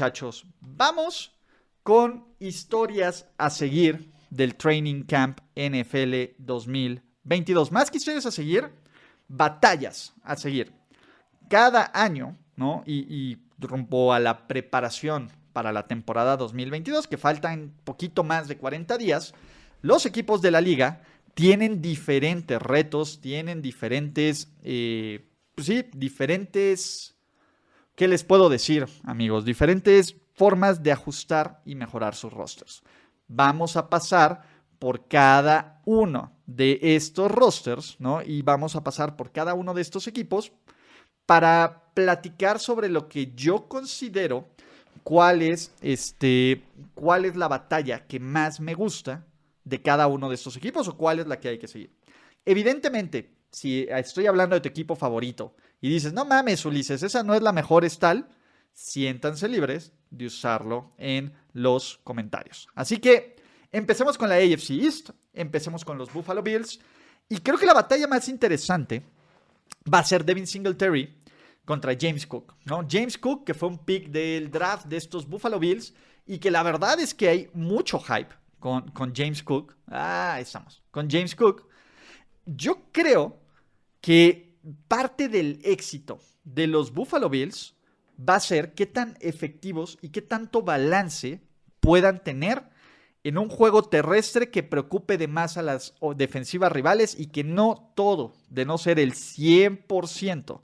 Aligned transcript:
Muchachos, 0.00 0.46
vamos 0.62 1.36
con 1.82 2.24
historias 2.38 3.28
a 3.36 3.50
seguir 3.50 4.10
del 4.30 4.54
Training 4.54 5.02
Camp 5.02 5.40
NFL 5.54 6.36
2022. 6.38 7.70
Más 7.70 7.90
que 7.90 7.98
historias 7.98 8.24
a 8.24 8.30
seguir, 8.30 8.70
batallas 9.28 10.14
a 10.22 10.36
seguir. 10.36 10.72
Cada 11.50 11.90
año, 11.92 12.38
¿no? 12.56 12.82
Y, 12.86 13.14
y 13.14 13.36
rumbo 13.58 14.14
a 14.14 14.20
la 14.20 14.48
preparación 14.48 15.30
para 15.52 15.70
la 15.70 15.86
temporada 15.86 16.38
2022, 16.38 17.06
que 17.06 17.18
faltan 17.18 17.74
poquito 17.84 18.24
más 18.24 18.48
de 18.48 18.56
40 18.56 18.96
días, 18.96 19.34
los 19.82 20.06
equipos 20.06 20.40
de 20.40 20.50
la 20.50 20.62
liga 20.62 21.02
tienen 21.34 21.82
diferentes 21.82 22.58
retos, 22.62 23.20
tienen 23.20 23.60
diferentes, 23.60 24.50
eh, 24.62 25.28
pues 25.54 25.66
sí, 25.66 25.84
diferentes, 25.92 27.19
¿qué 28.00 28.08
les 28.08 28.24
puedo 28.24 28.48
decir, 28.48 28.86
amigos? 29.04 29.44
Diferentes 29.44 30.16
formas 30.32 30.82
de 30.82 30.90
ajustar 30.90 31.60
y 31.66 31.74
mejorar 31.74 32.14
sus 32.14 32.32
rosters. 32.32 32.82
Vamos 33.28 33.76
a 33.76 33.90
pasar 33.90 34.40
por 34.78 35.06
cada 35.06 35.82
uno 35.84 36.32
de 36.46 36.78
estos 36.80 37.30
rosters, 37.30 37.96
¿no? 37.98 38.22
Y 38.22 38.40
vamos 38.40 38.74
a 38.74 38.82
pasar 38.82 39.16
por 39.16 39.32
cada 39.32 39.52
uno 39.52 39.74
de 39.74 39.82
estos 39.82 40.06
equipos 40.06 40.50
para 41.26 41.92
platicar 41.92 42.58
sobre 42.58 42.88
lo 42.88 43.06
que 43.06 43.34
yo 43.34 43.68
considero 43.68 44.48
cuál 45.04 45.42
es, 45.42 45.74
este, 45.82 46.64
cuál 46.94 47.26
es 47.26 47.36
la 47.36 47.48
batalla 47.48 48.06
que 48.06 48.18
más 48.18 48.60
me 48.60 48.72
gusta 48.72 49.26
de 49.64 49.82
cada 49.82 50.06
uno 50.06 50.30
de 50.30 50.36
estos 50.36 50.56
equipos 50.56 50.88
o 50.88 50.96
cuál 50.96 51.18
es 51.18 51.26
la 51.26 51.38
que 51.38 51.50
hay 51.50 51.58
que 51.58 51.68
seguir. 51.68 51.90
Evidentemente, 52.46 53.30
si 53.50 53.86
estoy 53.90 54.26
hablando 54.26 54.54
de 54.54 54.62
tu 54.62 54.70
equipo 54.70 54.96
favorito 54.96 55.54
y 55.80 55.88
dices, 55.88 56.12
no 56.12 56.24
mames, 56.24 56.64
Ulises, 56.64 57.02
esa 57.02 57.22
no 57.22 57.34
es 57.34 57.42
la 57.42 57.52
mejor, 57.52 57.84
es 57.84 57.98
tal, 57.98 58.28
siéntanse 58.72 59.48
libres 59.48 59.92
de 60.10 60.26
usarlo 60.26 60.92
en 60.98 61.32
los 61.52 61.98
comentarios. 62.04 62.68
Así 62.74 62.98
que 62.98 63.36
empecemos 63.72 64.18
con 64.18 64.28
la 64.28 64.36
AFC 64.36 64.70
East, 64.70 65.10
empecemos 65.32 65.84
con 65.84 65.98
los 65.98 66.12
Buffalo 66.12 66.42
Bills 66.42 66.80
y 67.28 67.38
creo 67.38 67.58
que 67.58 67.66
la 67.66 67.74
batalla 67.74 68.06
más 68.06 68.28
interesante 68.28 69.02
va 69.92 70.00
a 70.00 70.04
ser 70.04 70.24
Devin 70.24 70.46
Singletary 70.46 71.22
contra 71.64 71.96
James 71.98 72.26
Cook, 72.26 72.54
¿no? 72.64 72.86
James 72.88 73.16
Cook, 73.16 73.44
que 73.44 73.54
fue 73.54 73.68
un 73.68 73.78
pick 73.78 74.08
del 74.08 74.50
draft 74.50 74.86
de 74.86 74.96
estos 74.96 75.28
Buffalo 75.28 75.58
Bills 75.58 75.94
y 76.26 76.38
que 76.38 76.50
la 76.50 76.62
verdad 76.62 76.98
es 77.00 77.14
que 77.14 77.28
hay 77.28 77.50
mucho 77.54 78.00
hype 78.00 78.34
con, 78.58 78.90
con 78.90 79.14
James 79.14 79.42
Cook. 79.42 79.76
Ah, 79.86 80.34
ahí 80.34 80.42
estamos, 80.42 80.82
con 80.90 81.08
James 81.08 81.34
Cook. 81.34 81.66
Yo 82.44 82.88
creo 82.92 83.40
que 84.00 84.49
parte 84.88 85.28
del 85.28 85.60
éxito 85.64 86.20
de 86.44 86.66
los 86.66 86.92
Buffalo 86.92 87.28
Bills 87.28 87.74
va 88.18 88.36
a 88.36 88.40
ser 88.40 88.74
qué 88.74 88.86
tan 88.86 89.16
efectivos 89.20 89.98
y 90.02 90.10
qué 90.10 90.22
tanto 90.22 90.62
balance 90.62 91.40
puedan 91.80 92.22
tener 92.22 92.64
en 93.24 93.38
un 93.38 93.48
juego 93.48 93.82
terrestre 93.82 94.50
que 94.50 94.62
preocupe 94.62 95.18
de 95.18 95.28
más 95.28 95.56
a 95.56 95.62
las 95.62 95.94
defensivas 96.16 96.72
rivales 96.72 97.18
y 97.18 97.26
que 97.26 97.44
no 97.44 97.92
todo, 97.94 98.34
de 98.48 98.64
no 98.64 98.78
ser 98.78 98.98
el 98.98 99.12
100% 99.12 100.60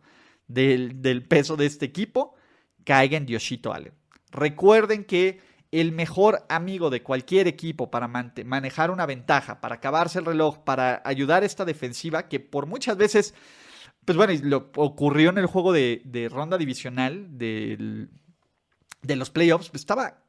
del, 0.48 1.26
peso 1.28 1.56
de 1.56 1.66
este 1.66 1.86
equipo 1.86 2.34
caiga 2.84 3.16
en 3.16 3.26
Dioshito 3.26 3.72
Allen. 3.72 3.92
Recuerden 4.30 5.04
que 5.04 5.40
el 5.72 5.92
mejor 5.92 6.46
amigo 6.48 6.88
de 6.88 7.02
cualquier 7.02 7.48
equipo 7.48 7.90
para 7.90 8.08
manejar 8.08 8.90
una 8.90 9.04
ventaja, 9.04 9.60
para 9.60 9.76
acabarse 9.76 10.20
el 10.20 10.24
reloj, 10.24 10.58
para 10.58 11.02
ayudar 11.04 11.42
a 11.42 11.46
esta 11.46 11.64
defensiva, 11.64 12.28
que 12.28 12.40
por 12.40 12.66
muchas 12.66 12.96
veces, 12.96 13.34
pues 14.06 14.16
bueno, 14.16 14.32
lo 14.44 14.70
ocurrió 14.76 15.28
en 15.30 15.38
el 15.38 15.46
juego 15.46 15.72
de, 15.72 16.28
ronda 16.32 16.56
divisional 16.56 17.36
de 17.36 18.08
los 19.02 19.28
playoffs, 19.30 19.68
pues 19.68 19.82
estaba 19.82 20.22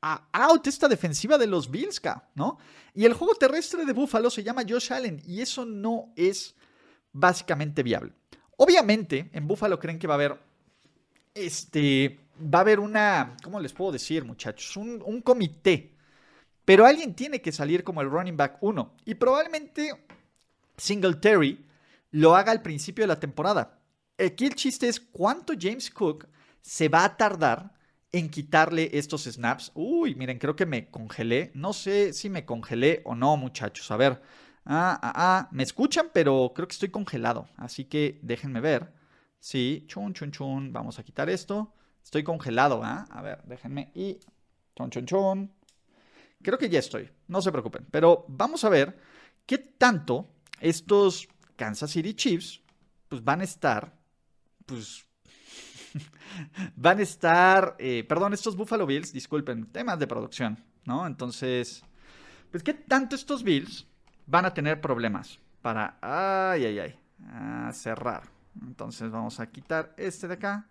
out 0.00 0.66
esta 0.66 0.88
defensiva 0.88 1.38
de 1.38 1.46
los 1.46 1.70
Bills, 1.70 2.00
¿no? 2.34 2.58
Y 2.94 3.04
el 3.04 3.14
juego 3.14 3.34
terrestre 3.34 3.84
de 3.84 3.92
Buffalo 3.92 4.30
se 4.30 4.42
llama 4.42 4.64
Josh 4.68 4.92
Allen 4.92 5.22
y 5.24 5.40
eso 5.40 5.64
no 5.64 6.12
es 6.16 6.54
básicamente 7.12 7.82
viable. 7.82 8.12
Obviamente, 8.56 9.30
en 9.32 9.46
Buffalo 9.46 9.78
creen 9.78 9.98
que 9.98 10.06
va 10.06 10.14
a 10.14 10.16
haber. 10.16 10.38
Este. 11.34 12.20
Va 12.42 12.58
a 12.58 12.62
haber 12.62 12.80
una. 12.80 13.36
¿Cómo 13.42 13.60
les 13.60 13.72
puedo 13.72 13.92
decir, 13.92 14.24
muchachos? 14.24 14.76
Un, 14.76 15.20
comité. 15.22 15.94
Pero 16.64 16.84
alguien 16.86 17.14
tiene 17.14 17.40
que 17.40 17.52
salir 17.52 17.82
como 17.82 18.00
el 18.00 18.10
running 18.10 18.36
back 18.36 18.58
1. 18.60 18.96
Y 19.06 19.14
probablemente 19.14 19.92
Singletary 20.76 21.64
lo 22.10 22.34
haga 22.36 22.52
al 22.52 22.62
principio 22.62 23.04
de 23.04 23.08
la 23.08 23.20
temporada. 23.20 23.80
Aquí 24.18 24.46
el 24.46 24.54
chiste 24.54 24.88
es 24.88 25.00
cuánto 25.00 25.52
James 25.58 25.90
Cook 25.90 26.26
se 26.60 26.88
va 26.88 27.04
a 27.04 27.16
tardar 27.16 27.72
en 28.12 28.30
quitarle 28.30 28.90
estos 28.92 29.24
snaps. 29.24 29.70
Uy, 29.74 30.14
miren, 30.14 30.38
creo 30.38 30.56
que 30.56 30.66
me 30.66 30.90
congelé. 30.90 31.50
No 31.54 31.72
sé 31.72 32.12
si 32.12 32.30
me 32.30 32.44
congelé 32.44 33.02
o 33.04 33.14
no, 33.14 33.36
muchachos. 33.36 33.90
A 33.90 33.96
ver. 33.96 34.20
Ah, 34.64 34.98
ah, 35.02 35.12
ah, 35.14 35.48
me 35.52 35.62
escuchan, 35.62 36.10
pero 36.12 36.52
creo 36.54 36.68
que 36.68 36.72
estoy 36.72 36.90
congelado. 36.90 37.48
Así 37.56 37.84
que 37.84 38.18
déjenme 38.22 38.60
ver. 38.60 38.92
Sí, 39.40 39.84
chun, 39.86 40.14
chun, 40.14 40.30
chun. 40.30 40.72
Vamos 40.72 40.98
a 40.98 41.04
quitar 41.04 41.30
esto. 41.30 41.74
Estoy 42.02 42.22
congelado, 42.22 42.82
¿ah? 42.82 43.06
A 43.10 43.22
ver, 43.22 43.42
déjenme. 43.44 43.92
Y 43.94 44.18
chun, 44.74 44.90
chun, 44.90 45.06
chun. 45.06 45.52
Creo 46.42 46.58
que 46.58 46.68
ya 46.68 46.78
estoy. 46.78 47.10
No 47.28 47.40
se 47.40 47.52
preocupen. 47.52 47.86
Pero 47.90 48.24
vamos 48.28 48.64
a 48.64 48.68
ver 48.68 48.98
qué 49.46 49.58
tanto 49.58 50.28
estos 50.60 51.28
Kansas 51.58 51.90
City 51.90 52.14
Chiefs 52.14 52.62
pues 53.08 53.22
van 53.22 53.40
a 53.40 53.44
estar, 53.44 53.92
pues 54.64 55.04
van 56.76 56.98
a 56.98 57.02
estar, 57.02 57.74
eh, 57.78 58.04
perdón, 58.08 58.32
estos 58.32 58.56
Buffalo 58.56 58.86
Bills, 58.86 59.12
disculpen, 59.12 59.66
temas 59.66 59.98
de 59.98 60.06
producción, 60.06 60.62
¿no? 60.84 61.06
Entonces, 61.06 61.82
pues 62.50 62.62
qué 62.62 62.74
tanto 62.74 63.16
estos 63.16 63.42
Bills 63.42 63.86
van 64.26 64.44
a 64.44 64.54
tener 64.54 64.80
problemas 64.80 65.38
para, 65.60 65.98
ay, 66.00 66.66
ay, 66.66 66.78
ay, 66.78 67.72
cerrar. 67.72 68.22
Entonces 68.62 69.10
vamos 69.10 69.40
a 69.40 69.50
quitar 69.50 69.94
este 69.96 70.28
de 70.28 70.34
acá. 70.34 70.68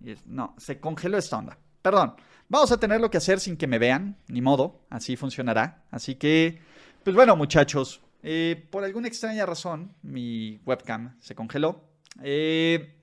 Y 0.00 0.14
no, 0.26 0.54
se 0.58 0.78
congeló 0.80 1.18
esta 1.18 1.38
onda. 1.38 1.58
Perdón, 1.80 2.14
vamos 2.48 2.70
a 2.72 2.78
tenerlo 2.78 3.10
que 3.10 3.18
hacer 3.18 3.40
sin 3.40 3.56
que 3.56 3.66
me 3.66 3.78
vean, 3.78 4.16
ni 4.28 4.40
modo, 4.40 4.84
así 4.90 5.16
funcionará. 5.16 5.84
Así 5.90 6.16
que, 6.16 6.60
pues 7.02 7.16
bueno, 7.16 7.34
muchachos, 7.36 8.00
eh, 8.22 8.68
por 8.70 8.84
alguna 8.84 9.08
extraña 9.08 9.44
razón, 9.46 9.94
mi 10.02 10.60
webcam 10.64 11.16
se 11.20 11.34
congeló. 11.34 11.82
Eh, 12.22 12.94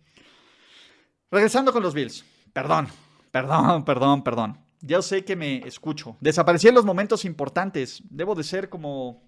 regresando 1.29 1.73
con 1.73 1.83
los 1.83 1.93
Bills. 1.93 2.23
Perdón, 2.53 2.87
perdón, 3.31 3.85
perdón, 3.85 4.23
perdón. 4.23 4.57
Ya 4.81 5.01
sé 5.01 5.25
que 5.25 5.35
me 5.35 5.57
escucho. 5.67 6.15
Desaparecí 6.21 6.69
en 6.69 6.75
los 6.75 6.85
momentos 6.85 7.25
importantes. 7.25 8.01
Debo 8.09 8.33
de 8.35 8.43
ser 8.43 8.69
como. 8.69 9.23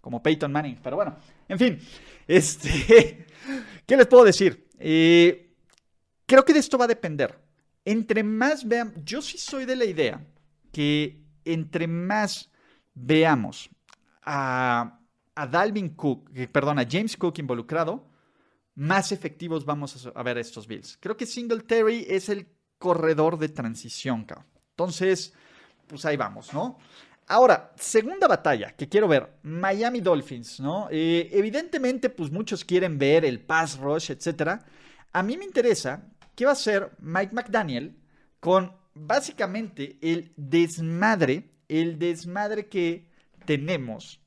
como 0.00 0.22
Peyton 0.22 0.52
Manning. 0.52 0.78
Pero 0.82 0.96
bueno, 0.96 1.16
en 1.48 1.58
fin. 1.58 1.78
Este. 2.26 3.26
¿Qué 3.86 3.98
les 3.98 4.06
puedo 4.06 4.24
decir? 4.24 4.66
Eh, 4.78 5.54
creo 6.24 6.42
que 6.42 6.54
de 6.54 6.58
esto 6.58 6.78
va 6.78 6.86
a 6.86 6.88
depender. 6.88 7.38
Entre 7.84 8.22
más 8.22 8.66
vean. 8.66 8.94
Yo 9.04 9.20
sí 9.20 9.36
soy 9.36 9.66
de 9.66 9.76
la 9.76 9.84
idea 9.84 10.24
que 10.72 11.22
entre 11.44 11.86
más 11.86 12.50
veamos 12.94 13.68
a, 14.22 15.00
a 15.34 15.46
Dalvin 15.46 15.90
Cook, 15.90 16.30
perdón, 16.52 16.78
a 16.78 16.86
James 16.88 17.16
Cook 17.16 17.38
involucrado, 17.38 18.08
más 18.76 19.12
efectivos 19.12 19.64
vamos 19.64 20.08
a 20.12 20.22
ver 20.22 20.38
estos 20.38 20.66
Bills. 20.66 20.98
Creo 21.00 21.16
que 21.16 21.26
Singletary 21.26 22.06
es 22.08 22.28
el 22.28 22.48
corredor 22.78 23.38
de 23.38 23.48
transición, 23.48 24.24
cabrón. 24.24 24.46
Entonces, 24.70 25.32
pues 25.86 26.04
ahí 26.04 26.16
vamos, 26.16 26.52
¿no? 26.52 26.78
Ahora, 27.26 27.72
segunda 27.76 28.26
batalla 28.26 28.74
que 28.76 28.88
quiero 28.88 29.08
ver, 29.08 29.38
Miami 29.42 30.00
Dolphins, 30.00 30.60
¿no? 30.60 30.88
Eh, 30.90 31.30
evidentemente, 31.32 32.10
pues 32.10 32.30
muchos 32.30 32.64
quieren 32.64 32.98
ver 32.98 33.24
el 33.24 33.40
pass 33.40 33.78
rush, 33.78 34.10
etc. 34.10 34.60
A 35.12 35.22
mí 35.22 35.36
me 35.36 35.44
interesa 35.44 36.06
qué 36.34 36.44
va 36.44 36.50
a 36.50 36.54
hacer 36.54 36.90
Mike 36.98 37.34
McDaniel 37.34 37.96
con 38.40 38.76
básicamente 38.92 39.98
el 40.02 40.32
desmadre, 40.36 41.54
el 41.68 41.98
desmadre 41.98 42.68
que 42.68 43.08
tenemos 43.46 44.20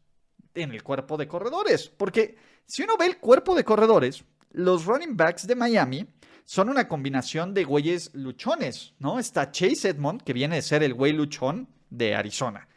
en 0.57 0.71
el 0.71 0.83
cuerpo 0.83 1.17
de 1.17 1.27
corredores. 1.27 1.89
Porque 1.89 2.35
si 2.65 2.83
uno 2.83 2.97
ve 2.97 3.05
el 3.05 3.17
cuerpo 3.17 3.55
de 3.55 3.63
corredores, 3.63 4.23
los 4.51 4.85
running 4.85 5.15
backs 5.15 5.47
de 5.47 5.55
Miami 5.55 6.07
son 6.45 6.69
una 6.69 6.87
combinación 6.87 7.53
de 7.53 7.63
güeyes 7.63 8.11
luchones, 8.13 8.93
¿no? 8.99 9.19
Está 9.19 9.51
Chase 9.51 9.89
Edmond, 9.89 10.23
que 10.23 10.33
viene 10.33 10.55
de 10.55 10.61
ser 10.61 10.83
el 10.83 10.93
güey 10.93 11.13
luchón 11.13 11.67
de 11.89 12.15
Arizona. 12.15 12.67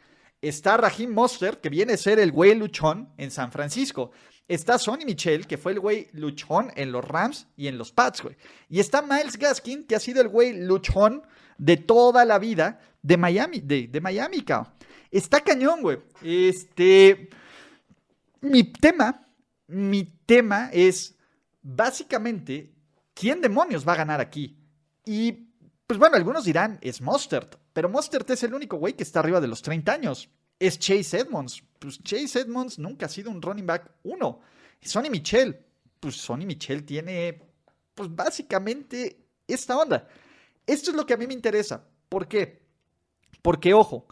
Está 0.41 0.75
Raheem 0.75 1.13
Mostert, 1.13 1.61
que 1.61 1.69
viene 1.69 1.93
a 1.93 1.97
ser 1.97 2.19
el 2.19 2.31
güey 2.31 2.55
luchón 2.55 3.09
en 3.17 3.31
San 3.31 3.51
Francisco. 3.51 4.11
Está 4.47 4.77
Sonny 4.77 5.05
Michel, 5.05 5.47
que 5.47 5.57
fue 5.57 5.71
el 5.71 5.79
güey 5.79 6.09
luchón 6.13 6.71
en 6.75 6.91
los 6.91 7.05
Rams 7.05 7.47
y 7.55 7.67
en 7.67 7.77
los 7.77 7.91
Pats, 7.91 8.21
güey. 8.21 8.35
Y 8.67 8.79
está 8.79 9.01
Miles 9.01 9.37
Gaskin, 9.37 9.85
que 9.85 9.95
ha 9.95 9.99
sido 9.99 10.21
el 10.21 10.27
güey 10.27 10.53
luchón 10.53 11.23
de 11.57 11.77
toda 11.77 12.25
la 12.25 12.39
vida 12.39 12.79
de 13.01 13.17
Miami, 13.17 13.61
de, 13.61 13.87
de 13.87 14.01
Miami, 14.01 14.41
cabrón. 14.41 14.73
Está 15.11 15.41
cañón, 15.41 15.81
güey. 15.81 15.99
Este. 16.23 17.29
Mi 18.41 18.63
tema, 18.63 19.27
mi 19.67 20.03
tema 20.25 20.69
es 20.73 21.15
básicamente 21.61 22.73
quién 23.13 23.39
demonios 23.39 23.87
va 23.87 23.93
a 23.93 23.97
ganar 23.97 24.19
aquí. 24.19 24.57
Y 25.05 25.31
pues 25.85 25.99
bueno, 25.99 26.15
algunos 26.15 26.45
dirán 26.45 26.79
es 26.81 27.01
Mostert, 27.01 27.55
pero 27.73 27.87
Mostert 27.87 28.29
es 28.31 28.43
el 28.43 28.53
único 28.53 28.77
güey 28.77 28.93
que 28.93 29.03
está 29.03 29.19
arriba 29.19 29.39
de 29.39 29.47
los 29.47 29.61
30 29.61 29.91
años. 29.93 30.29
Es 30.59 30.79
Chase 30.79 31.19
Edmonds. 31.19 31.63
Pues 31.79 32.01
Chase 32.01 32.41
Edmonds 32.41 32.79
nunca 32.79 33.05
ha 33.05 33.09
sido 33.09 33.29
un 33.29 33.41
running 33.41 33.65
back 33.65 33.91
uno. 34.03 34.41
Sonny 34.81 35.09
Michel. 35.09 35.65
Pues 35.99 36.15
Sonny 36.15 36.45
Michel 36.45 36.83
tiene, 36.83 37.43
pues 37.93 38.13
básicamente 38.15 39.27
esta 39.47 39.77
onda. 39.77 40.07
Esto 40.65 40.89
es 40.91 40.97
lo 40.97 41.05
que 41.05 41.13
a 41.13 41.17
mí 41.17 41.27
me 41.27 41.33
interesa. 41.33 41.87
¿Por 42.09 42.27
qué? 42.27 42.63
Porque, 43.41 43.73
ojo, 43.73 44.07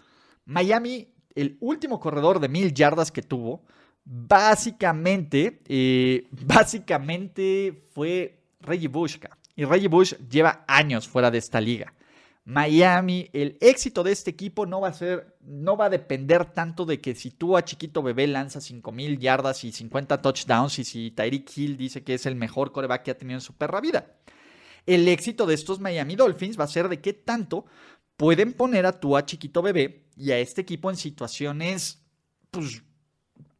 Miami, 0.46 1.14
el 1.34 1.58
último 1.62 2.00
corredor 2.00 2.40
de 2.40 2.50
mil 2.50 2.74
yardas 2.74 3.12
que 3.12 3.22
tuvo, 3.22 3.66
básicamente, 4.06 5.62
eh, 5.68 6.28
básicamente 6.32 7.88
fue 7.94 8.40
Reggie 8.62 8.88
Bush. 8.88 9.18
Y 9.56 9.66
Reggie 9.66 9.88
Bush 9.88 10.14
lleva 10.30 10.64
años 10.68 11.08
fuera 11.08 11.30
de 11.30 11.38
esta 11.38 11.60
liga. 11.60 11.94
Miami, 12.50 13.30
el 13.32 13.58
éxito 13.62 14.02
de 14.02 14.12
este 14.12 14.32
equipo 14.32 14.66
no 14.66 14.82
va 14.82 14.88
a 14.88 14.94
ser, 14.94 15.38
no 15.42 15.78
va 15.78 15.86
a 15.86 15.90
depender 15.90 16.46
tanto 16.46 16.84
de 16.84 17.00
que 17.00 17.14
si 17.14 17.30
tú 17.30 17.56
a 17.56 17.64
chiquito 17.64 18.02
bebé 18.02 18.26
lanza 18.26 18.60
mil 18.92 19.20
yardas 19.20 19.64
y 19.64 19.72
50 19.72 20.20
touchdowns 20.20 20.80
y 20.80 20.84
si 20.84 21.12
Tyreek 21.12 21.56
Hill 21.56 21.78
dice 21.78 22.04
que 22.04 22.16
es 22.16 22.26
el 22.26 22.36
mejor 22.36 22.72
coreback 22.72 23.04
que 23.04 23.12
ha 23.12 23.18
tenido 23.18 23.38
en 23.38 23.42
su 23.42 23.54
perra 23.54 23.82
vida. 23.82 24.16
El 24.88 25.08
éxito 25.08 25.46
de 25.46 25.54
estos 25.54 25.80
Miami 25.80 26.16
Dolphins 26.16 26.60
va 26.60 26.64
a 26.64 26.68
ser 26.68 26.90
de 26.90 27.00
qué 27.00 27.14
tanto 27.14 27.66
pueden 28.18 28.54
poner 28.54 28.88
a 28.88 29.00
tu 29.00 29.16
a 29.16 29.26
chiquito 29.26 29.62
bebé 29.62 30.08
y 30.18 30.32
a 30.32 30.40
este 30.40 30.62
equipo 30.62 30.90
en 30.90 30.98
situaciones 30.98 32.04
pues, 32.50 32.82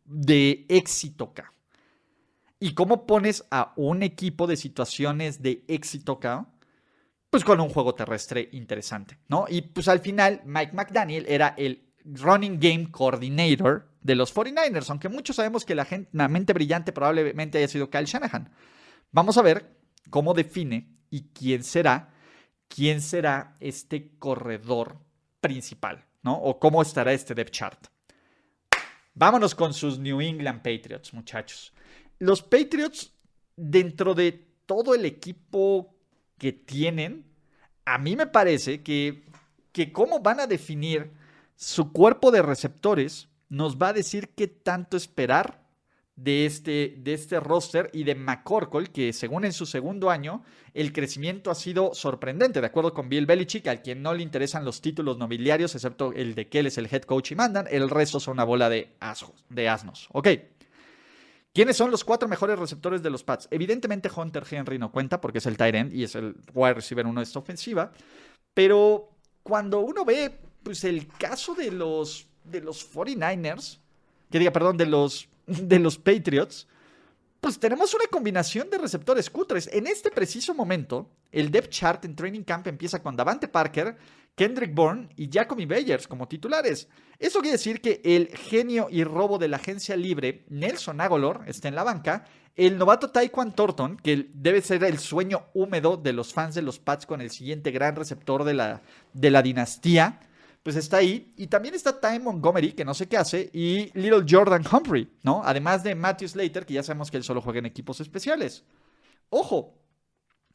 de 0.10 0.66
éxito 0.68 1.26
acá. 1.26 1.54
¿Y 2.60 2.74
cómo 2.74 3.06
pones 3.06 3.46
a 3.52 3.74
un 3.78 4.04
equipo 4.04 4.46
de 4.48 4.58
situaciones 4.58 5.42
de 5.42 5.64
éxito 5.68 6.14
acá? 6.14 6.50
pues 7.30 7.44
con 7.44 7.60
un 7.60 7.70
juego 7.70 7.94
terrestre 7.96 8.50
interesante, 8.54 9.20
¿no? 9.28 9.46
Y 9.48 9.62
pues 9.62 9.88
al 9.88 10.00
final 10.00 10.42
Mike 10.46 10.74
McDaniel 10.74 11.26
era 11.28 11.54
el 11.58 11.94
running 12.04 12.60
game 12.60 12.90
coordinator 12.92 13.88
de 14.02 14.16
los 14.16 14.34
49ers, 14.34 14.90
aunque 14.90 15.10
muchos 15.10 15.36
sabemos 15.36 15.66
que 15.66 15.76
la, 15.76 15.86
gente, 15.86 16.10
mente 16.28 16.54
brillante 16.54 16.92
probablemente 16.92 17.58
haya 17.58 17.68
sido 17.68 17.90
Kyle 17.90 18.06
Shanahan. 18.06 18.52
Vamos 19.12 19.38
a 19.38 19.42
ver 19.42 19.78
cómo 20.10 20.34
define 20.34 20.98
y 21.12 21.30
quién 21.30 21.64
será, 21.64 22.14
quién 22.68 23.02
será 23.02 23.58
este 23.60 24.18
corredor 24.18 24.98
principal, 25.40 26.06
¿no? 26.24 26.34
O 26.36 26.60
cómo 26.60 26.82
estará 26.82 27.14
este 27.14 27.36
depth 27.36 27.52
chart. 27.52 27.88
Vámonos 29.20 29.54
con 29.54 29.74
sus 29.74 30.00
New 30.00 30.22
England 30.22 30.62
Patriots, 30.62 31.14
muchachos. 31.14 31.74
Los 32.20 32.42
Patriots, 32.42 33.12
dentro 33.58 34.14
de 34.16 34.32
todo 34.66 34.96
el 34.96 35.04
equipo 35.04 35.94
que 36.38 36.54
tienen, 36.54 37.26
a 37.84 37.98
mí 37.98 38.16
me 38.16 38.28
parece 38.28 38.82
que, 38.82 39.26
que 39.74 39.92
cómo 39.92 40.22
van 40.22 40.40
a 40.40 40.48
definir 40.48 41.12
su 41.58 41.92
cuerpo 41.92 42.32
de 42.32 42.42
receptores 42.42 43.28
nos 43.50 43.76
va 43.76 43.90
a 43.90 43.94
decir 43.94 44.30
qué 44.30 44.48
tanto 44.48 44.96
esperar 44.96 45.59
de 46.24 46.46
este, 46.46 46.96
de 46.98 47.14
este 47.14 47.40
roster 47.40 47.90
y 47.94 48.04
de 48.04 48.16
McCorkle, 48.16 48.88
que 48.88 49.14
según 49.14 49.46
en 49.46 49.54
su 49.54 49.66
segundo 49.66 50.10
año, 50.10 50.44
el 50.74 50.92
crecimiento 50.92 51.50
ha 51.50 51.56
sido 51.56 51.94
sorprendente, 51.94 52.60
de 52.60 52.68
acuerdo 52.68 52.94
con 52.94 53.08
Bill 53.08 53.26
Belichick, 53.26 53.68
al 53.68 53.82
quien 53.82 54.02
no 54.02 54.14
le 54.14 54.22
interesan 54.22 54.66
los 54.66 54.82
títulos 54.82 55.18
nobiliarios, 55.18 55.76
excepto 55.76 56.12
el 56.14 56.36
de 56.36 56.50
que 56.50 56.60
él 56.60 56.68
es 56.68 56.78
el 56.78 56.88
head 56.92 57.04
coach 57.04 57.32
y 57.32 57.36
mandan, 57.36 57.68
el 57.72 57.90
resto 57.90 58.20
son 58.20 58.34
una 58.34 58.44
bola 58.44 58.70
de, 58.70 58.96
de 59.50 59.70
asnos. 59.70 60.10
Ok. 60.12 60.28
¿Quiénes 61.54 61.78
son 61.78 61.90
los 61.90 62.04
cuatro 62.04 62.28
mejores 62.28 62.60
receptores 62.60 63.02
de 63.02 63.10
los 63.10 63.24
Pats? 63.24 63.48
Evidentemente 63.50 64.10
Hunter 64.14 64.44
Henry 64.50 64.78
no 64.78 64.92
cuenta 64.92 65.20
porque 65.20 65.40
es 65.40 65.46
el 65.46 65.58
tight 65.58 65.76
end 65.76 65.94
y 65.94 66.04
es 66.04 66.16
el 66.16 66.36
wide 66.54 66.76
receiver 66.76 67.08
uno 67.08 67.22
de 67.22 67.24
esta 67.24 67.40
ofensiva. 67.40 67.92
Pero 68.54 69.10
cuando 69.42 69.80
uno 69.80 70.04
ve 70.04 70.38
pues, 70.64 70.84
el 70.84 71.08
caso 71.08 71.56
de 71.56 71.72
los, 71.72 72.28
de 72.44 72.62
los 72.62 72.94
49ers, 72.94 73.80
que 74.30 74.38
diga, 74.38 74.52
perdón, 74.52 74.78
de 74.78 74.86
los, 74.86 75.29
de 75.50 75.80
los 75.80 75.98
Patriots, 75.98 76.68
pues 77.40 77.60
tenemos 77.60 77.94
una 77.94 78.06
combinación 78.12 78.70
de 78.70 78.78
receptores 78.78 79.30
cutres. 79.30 79.70
En 79.72 79.88
este 79.88 80.12
preciso 80.12 80.54
momento, 80.54 81.10
el 81.32 81.52
depth 81.52 81.70
chart 81.70 82.06
en 82.06 82.16
Training 82.16 82.44
Camp 82.44 82.68
empieza 82.68 83.02
con 83.02 83.16
Davante 83.16 83.48
Parker, 83.48 83.98
Kendrick 84.36 84.74
Bourne 84.74 85.10
y 85.16 85.30
Jacoby 85.32 85.66
Bayers 85.66 86.08
como 86.08 86.28
titulares. 86.28 86.88
Eso 87.18 87.40
quiere 87.40 87.58
decir 87.58 87.82
que 87.82 88.02
el 88.04 88.28
genio 88.30 88.88
y 88.90 89.04
robo 89.04 89.38
de 89.38 89.48
la 89.48 89.58
agencia 89.58 89.96
libre, 89.96 90.46
Nelson 90.50 91.02
Agolor, 91.02 91.44
está 91.48 91.68
en 91.68 91.76
la 91.76 91.84
banca. 91.84 92.26
El 92.56 92.78
novato 92.78 93.10
Taekwon 93.10 93.54
Thornton, 93.54 93.98
que 93.98 94.30
debe 94.34 94.62
ser 94.62 94.84
el 94.84 95.00
sueño 95.00 95.46
húmedo 95.54 95.98
de 95.98 96.14
los 96.14 96.34
fans 96.34 96.56
de 96.56 96.62
los 96.62 96.80
Pats 96.80 97.06
con 97.06 97.22
el 97.22 97.32
siguiente 97.32 97.72
gran 97.72 97.96
receptor 97.96 98.44
de 98.44 98.54
la, 98.54 98.82
de 99.14 99.32
la 99.32 99.42
dinastía, 99.42 100.20
pues 100.70 100.86
está 100.86 100.98
ahí. 100.98 101.34
Y 101.36 101.48
también 101.48 101.74
está 101.74 102.00
Ty 102.00 102.20
Montgomery, 102.20 102.74
que 102.74 102.86
no 102.86 102.94
sé 102.94 103.08
qué 103.08 103.18
hace, 103.18 103.50
y 103.54 103.90
Little 104.00 104.24
Jordan 104.30 104.64
Humphrey, 104.72 105.12
¿no? 105.24 105.42
Además 105.44 105.82
de 105.82 105.96
Matthew 105.96 106.28
Slater, 106.28 106.64
que 106.64 106.76
ya 106.76 106.84
sabemos 106.84 107.10
que 107.10 107.18
él 107.18 107.24
solo 107.24 107.42
juega 107.42 107.58
en 107.58 107.66
equipos 107.66 108.00
especiales. 108.02 108.64
Ojo, 109.32 109.80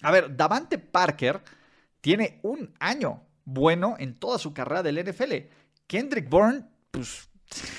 a 0.03 0.13
ver, 0.13 0.37
Davante 0.37 0.79
Parker 0.79 1.43
tiene 2.01 2.39
un 2.45 2.73
año 2.79 3.25
bueno 3.45 3.97
en 3.99 4.15
toda 4.15 4.39
su 4.39 4.55
carrera 4.55 4.85
del 4.85 5.05
NFL. 5.05 5.33
Kendrick 5.89 6.29
Bourne, 6.29 6.65
pues. 6.93 7.29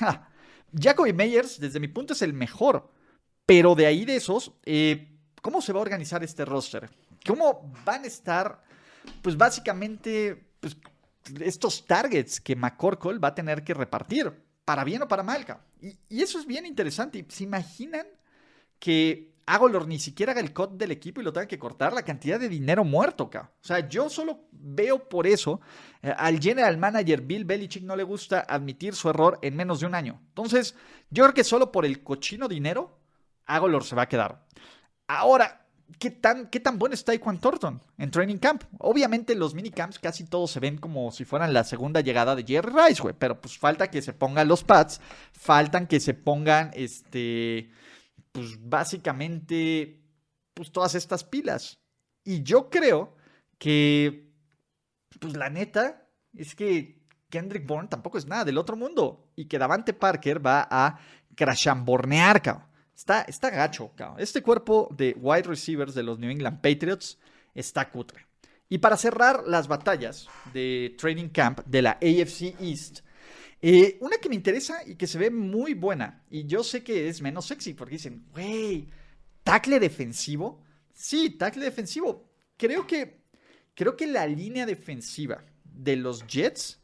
Jacoby 0.78 1.14
Meyers, 1.14 1.58
desde 1.58 1.80
mi 1.80 1.88
punto, 1.88 2.12
es 2.12 2.22
el 2.22 2.34
mejor. 2.34 2.92
Pero 3.46 3.76
de 3.76 3.86
ahí 3.86 4.04
de 4.04 4.18
esos, 4.18 4.52
eh, 4.66 5.18
¿cómo 5.42 5.62
se 5.62 5.72
va 5.72 5.80
a 5.80 5.84
organizar 5.84 6.22
este 6.22 6.44
roster? 6.44 6.90
¿Cómo 7.26 7.74
van 7.86 8.04
a 8.04 8.08
estar, 8.08 8.62
pues 9.22 9.38
básicamente, 9.38 10.50
pues, 10.60 10.76
estos 11.42 11.86
targets 11.86 12.40
que 12.40 12.56
McCorkle 12.56 13.20
va 13.20 13.30
a 13.30 13.36
tener 13.36 13.64
que 13.64 13.74
repartir? 13.74 14.32
Para 14.64 14.84
bien 14.84 15.04
o 15.04 15.08
para 15.08 15.24
mal. 15.24 15.46
Y, 15.82 15.98
y 16.10 16.22
eso 16.22 16.40
es 16.40 16.46
bien 16.46 16.66
interesante. 16.66 17.26
¿Se 17.30 17.44
imaginan 17.44 18.08
que 18.80 19.36
Agolor 19.48 19.88
ni 19.88 20.00
siquiera 20.00 20.32
haga 20.32 20.42
el 20.42 20.54
cut 20.54 20.72
del 20.72 20.92
equipo 20.92 21.22
y 21.22 21.24
lo 21.24 21.32
tenga 21.32 21.48
que 21.48 21.60
cortar 21.60 21.94
la 21.94 22.02
cantidad 22.02 22.40
de 22.40 22.50
dinero 22.50 22.84
muerto, 22.84 23.26
acá. 23.26 23.52
O 23.62 23.64
sea, 23.64 23.88
yo 23.88 24.10
solo 24.10 24.48
veo 24.52 25.08
por 25.08 25.28
eso 25.28 25.62
eh, 26.02 26.12
al 26.18 26.40
general 26.40 26.78
manager 26.80 27.22
Bill 27.22 27.46
Belichick 27.46 27.84
no 27.84 27.96
le 27.96 28.02
gusta 28.02 28.46
admitir 28.48 28.96
su 28.96 29.08
error 29.08 29.38
en 29.44 29.56
menos 29.56 29.80
de 29.80 29.86
un 29.86 29.94
año. 29.94 30.20
Entonces, 30.30 30.76
yo 31.12 31.24
creo 31.24 31.34
que 31.36 31.44
solo 31.44 31.72
por 31.72 31.86
el 31.86 32.02
cochino 32.02 32.48
dinero, 32.48 32.98
Agolor 33.46 33.84
se 33.84 33.96
va 33.96 34.04
a 34.04 34.10
quedar. 34.10 34.48
Ahora, 35.08 35.65
¿qué 36.00 36.12
tan, 36.12 36.50
qué 36.50 36.60
tan 36.60 36.78
bueno 36.78 36.96
está 36.96 37.14
Iquan 37.14 37.40
Thornton 37.40 37.82
en 37.98 38.12
Training 38.12 38.38
Camp? 38.38 38.64
Obviamente 38.80 39.36
los 39.36 39.54
minicamps 39.54 40.00
casi 40.00 40.26
todos 40.26 40.52
se 40.52 40.60
ven 40.60 40.78
como 40.78 41.12
si 41.12 41.26
fueran 41.26 41.54
la 41.54 41.64
segunda 41.64 42.02
llegada 42.02 42.36
de 42.36 42.44
Jerry 42.44 42.72
Rice, 42.72 43.02
güey. 43.02 43.16
Pero 43.18 43.40
pues 43.40 43.58
falta 43.58 43.90
que 43.90 44.02
se 44.02 44.14
pongan 44.14 44.48
los 44.48 44.64
pads, 44.64 45.02
faltan 45.34 45.88
que 45.88 46.00
se 46.00 46.14
pongan 46.14 46.72
este 46.74 47.70
pues 48.36 48.58
básicamente, 48.60 50.04
pues 50.54 50.70
todas 50.70 50.94
estas 50.94 51.24
pilas. 51.24 51.80
Y 52.26 52.44
yo 52.44 52.70
creo 52.70 53.16
que, 53.58 54.30
pues 55.22 55.38
la 55.38 55.50
neta, 55.50 56.10
es 56.34 56.54
que 56.54 57.08
Kendrick 57.30 57.66
Bourne 57.66 57.88
tampoco 57.88 58.18
es 58.18 58.28
nada 58.28 58.44
del 58.44 58.58
otro 58.58 58.76
mundo. 58.76 59.32
Y 59.38 59.46
que 59.46 59.58
Davante 59.58 59.94
Parker 59.94 60.46
va 60.46 60.68
a 60.70 61.00
crashambornear, 61.34 62.42
cabrón. 62.42 62.68
Está, 62.96 63.24
está 63.24 63.50
gacho, 63.50 63.92
cabrón. 63.96 64.20
Este 64.20 64.42
cuerpo 64.42 64.88
de 64.96 65.16
wide 65.20 65.44
receivers 65.44 65.94
de 65.94 66.04
los 66.04 66.18
New 66.18 66.30
England 66.30 66.62
Patriots 66.62 67.20
está 67.54 67.90
cutre. 67.90 68.26
Y 68.70 68.78
para 68.78 68.98
cerrar 68.98 69.44
las 69.46 69.68
batallas 69.68 70.28
de 70.54 70.96
Training 70.98 71.30
Camp 71.30 71.60
de 71.66 71.82
la 71.82 71.92
AFC 71.92 72.56
East, 72.60 73.00
eh, 73.62 73.98
una 74.02 74.18
que 74.18 74.30
me 74.30 74.36
interesa 74.36 74.80
y 74.86 74.96
que 74.96 75.08
se 75.08 75.18
ve 75.18 75.30
muy 75.30 75.74
buena, 75.74 76.24
y 76.30 76.46
yo 76.46 76.64
sé 76.64 76.84
que 76.84 77.10
es 77.10 77.22
menos 77.22 77.46
sexy, 77.46 77.74
porque 77.74 77.96
dicen, 77.96 78.26
güey, 78.32 78.88
tackle 79.44 79.80
defensivo. 79.80 80.64
Sí, 80.94 81.32
tackle 81.32 81.66
defensivo. 81.66 82.30
Creo 82.58 82.88
que, 82.88 83.22
creo 83.74 83.96
que 83.98 84.08
la 84.08 84.26
línea 84.26 84.66
defensiva 84.66 85.44
de 85.64 85.98
los 85.98 86.26
Jets 86.28 86.80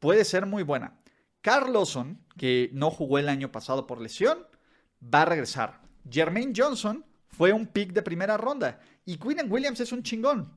puede 0.00 0.24
ser 0.24 0.46
muy 0.46 0.62
buena. 0.62 0.98
Carl 1.40 1.72
que 2.36 2.70
no 2.72 2.90
jugó 2.90 3.18
el 3.18 3.28
año 3.28 3.52
pasado 3.52 3.86
por 3.86 4.00
lesión, 4.00 4.46
va 5.02 5.22
a 5.22 5.26
regresar. 5.26 5.80
Jermaine 6.08 6.52
Johnson 6.56 7.04
fue 7.28 7.52
un 7.52 7.66
pick 7.66 7.92
de 7.92 8.02
primera 8.02 8.36
ronda. 8.36 8.80
Y 9.04 9.18
Quinn 9.18 9.50
Williams 9.50 9.80
es 9.80 9.92
un 9.92 10.02
chingón. 10.02 10.52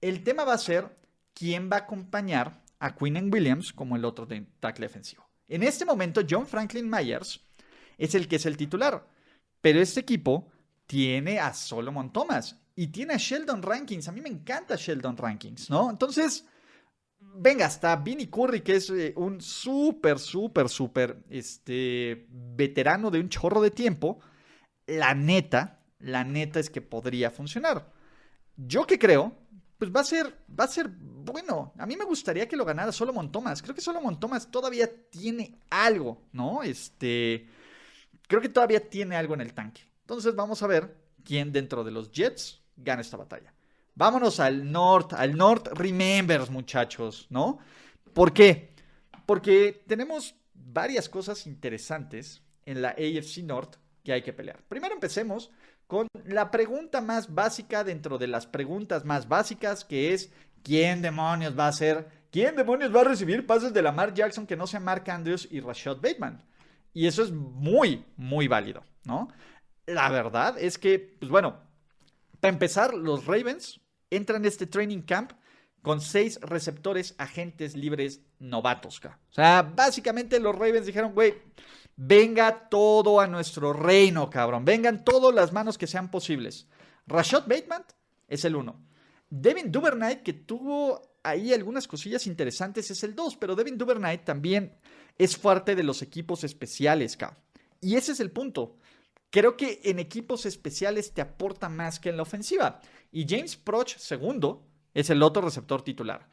El 0.00 0.22
tema 0.22 0.44
va 0.44 0.54
a 0.54 0.58
ser 0.58 0.96
quién 1.34 1.70
va 1.70 1.76
a 1.76 1.80
acompañar 1.80 2.62
a 2.78 2.94
Quinn 2.94 3.30
Williams 3.32 3.72
como 3.72 3.96
el 3.96 4.04
otro 4.04 4.26
tackle 4.60 4.86
defensivo. 4.86 5.28
En 5.48 5.62
este 5.62 5.84
momento, 5.84 6.22
John 6.28 6.46
Franklin 6.46 6.88
Myers 6.88 7.40
es 7.98 8.14
el 8.14 8.28
que 8.28 8.36
es 8.36 8.46
el 8.46 8.56
titular, 8.56 9.06
pero 9.60 9.80
este 9.80 10.00
equipo 10.00 10.48
tiene 10.86 11.38
a 11.38 11.52
Solomon 11.52 12.12
Thomas 12.12 12.56
y 12.74 12.86
tiene 12.86 13.14
a 13.14 13.18
Sheldon 13.18 13.62
Rankins. 13.62 14.08
A 14.08 14.12
mí 14.12 14.20
me 14.20 14.28
encanta 14.28 14.76
Sheldon 14.76 15.16
Rankins, 15.16 15.68
¿no? 15.68 15.90
Entonces, 15.90 16.46
venga, 17.34 17.66
hasta 17.66 17.96
Vinny 17.96 18.26
Curry, 18.26 18.60
que 18.60 18.76
es 18.76 18.90
eh, 18.90 19.12
un 19.16 19.40
súper, 19.40 20.18
súper, 20.18 20.68
súper 20.68 21.22
este, 21.30 22.26
veterano 22.30 23.10
de 23.10 23.20
un 23.20 23.28
chorro 23.28 23.60
de 23.60 23.70
tiempo. 23.70 24.20
La 24.86 25.14
neta, 25.14 25.80
la 25.98 26.24
neta 26.24 26.60
es 26.60 26.70
que 26.70 26.80
podría 26.80 27.30
funcionar. 27.30 27.92
Yo 28.56 28.86
que 28.86 28.98
creo, 28.98 29.36
pues 29.78 29.90
va 29.90 30.00
a 30.00 30.04
ser, 30.04 30.36
va 30.58 30.64
a 30.64 30.68
ser 30.68 30.88
bueno. 30.88 31.72
A 31.78 31.86
mí 31.86 31.96
me 31.96 32.04
gustaría 32.04 32.46
que 32.48 32.56
lo 32.56 32.64
ganara 32.64 32.92
Solomon 32.92 33.32
Thomas. 33.32 33.62
Creo 33.62 33.74
que 33.74 33.80
Solomon 33.80 34.20
Thomas 34.20 34.50
todavía 34.50 34.90
tiene 35.10 35.58
algo, 35.70 36.22
¿no? 36.32 36.62
Este, 36.62 37.48
creo 38.26 38.40
que 38.40 38.48
todavía 38.48 38.88
tiene 38.88 39.16
algo 39.16 39.34
en 39.34 39.40
el 39.40 39.54
tanque. 39.54 39.82
Entonces 40.02 40.34
vamos 40.34 40.62
a 40.62 40.66
ver 40.66 40.96
quién 41.24 41.52
dentro 41.52 41.84
de 41.84 41.92
los 41.92 42.10
Jets 42.10 42.60
gana 42.76 43.00
esta 43.00 43.16
batalla. 43.16 43.54
Vámonos 43.94 44.40
al 44.40 44.70
North, 44.70 45.12
al 45.12 45.36
North 45.36 45.68
Remembers, 45.74 46.50
muchachos, 46.50 47.26
¿no? 47.30 47.58
¿Por 48.12 48.32
qué? 48.32 48.70
Porque 49.26 49.82
tenemos 49.86 50.34
varias 50.54 51.08
cosas 51.08 51.46
interesantes 51.46 52.42
en 52.66 52.82
la 52.82 52.90
AFC 52.90 53.38
North 53.44 53.76
que 54.04 54.12
hay 54.12 54.22
que 54.22 54.32
pelear. 54.32 54.62
Primero 54.68 54.94
empecemos 54.94 55.50
con 55.86 56.06
la 56.24 56.50
pregunta 56.50 57.00
más 57.00 57.34
básica 57.34 57.84
dentro 57.84 58.16
de 58.16 58.28
las 58.28 58.46
preguntas 58.46 59.04
más 59.04 59.28
básicas, 59.28 59.84
que 59.84 60.14
es 60.14 60.32
¿quién 60.62 61.02
demonios 61.02 61.58
va 61.58 61.68
a 61.68 61.72
ser? 61.72 62.08
¿Quién 62.30 62.54
demonios 62.54 62.94
va 62.94 63.00
a 63.00 63.04
recibir 63.04 63.46
pases 63.46 63.72
de 63.74 63.82
Lamar 63.82 64.14
Jackson 64.14 64.46
que 64.46 64.56
no 64.56 64.66
sea 64.66 64.78
Mark 64.78 65.10
Andrews 65.10 65.48
y 65.50 65.60
Rashad 65.60 65.96
Bateman? 65.96 66.44
Y 66.94 67.06
eso 67.06 67.22
es 67.22 67.32
muy, 67.32 68.04
muy 68.16 68.48
válido, 68.48 68.84
¿no? 69.04 69.28
La 69.86 70.08
verdad 70.10 70.56
es 70.58 70.78
que, 70.78 70.98
pues 71.18 71.30
bueno, 71.30 71.58
para 72.40 72.52
empezar, 72.52 72.94
los 72.94 73.26
Ravens 73.26 73.80
entran 74.10 74.42
en 74.42 74.48
este 74.48 74.66
training 74.66 75.02
camp 75.02 75.32
con 75.82 76.00
seis 76.00 76.38
receptores 76.42 77.14
agentes 77.18 77.76
libres 77.76 78.20
novatos. 78.38 79.00
O 79.04 79.32
sea, 79.32 79.62
básicamente 79.62 80.40
los 80.40 80.54
Ravens 80.54 80.86
dijeron, 80.86 81.14
güey, 81.14 81.34
venga 81.96 82.68
todo 82.68 83.20
a 83.20 83.26
nuestro 83.26 83.72
reino, 83.72 84.28
cabrón. 84.28 84.64
Vengan 84.64 85.04
todas 85.04 85.34
las 85.34 85.52
manos 85.52 85.78
que 85.78 85.86
sean 85.86 86.10
posibles. 86.10 86.66
Rashad 87.06 87.46
Bateman 87.46 87.84
es 88.28 88.44
el 88.44 88.56
uno. 88.56 88.84
Devin 89.28 89.70
Duvernay, 89.70 90.22
que 90.22 90.32
tuvo 90.32 91.00
ahí 91.22 91.52
algunas 91.52 91.86
cosillas 91.86 92.26
interesantes, 92.26 92.90
es 92.90 93.02
el 93.04 93.14
dos. 93.14 93.36
Pero 93.36 93.54
Devin 93.54 93.78
Duvernay 93.78 94.24
también 94.24 94.76
es 95.16 95.36
fuerte 95.36 95.74
de 95.74 95.82
los 95.82 96.02
equipos 96.02 96.44
especiales, 96.44 97.16
cabrón. 97.16 97.38
Y 97.80 97.96
ese 97.96 98.12
es 98.12 98.20
el 98.20 98.30
punto. 98.30 98.76
Creo 99.30 99.56
que 99.56 99.80
en 99.84 99.98
equipos 99.98 100.44
especiales 100.44 101.12
te 101.12 101.20
aporta 101.20 101.68
más 101.68 102.00
que 102.00 102.08
en 102.08 102.16
la 102.16 102.22
ofensiva. 102.22 102.80
Y 103.12 103.26
James 103.28 103.56
Proch, 103.56 103.96
segundo, 103.96 104.66
es 104.92 105.08
el 105.10 105.22
otro 105.22 105.42
receptor 105.42 105.82
titular. 105.82 106.28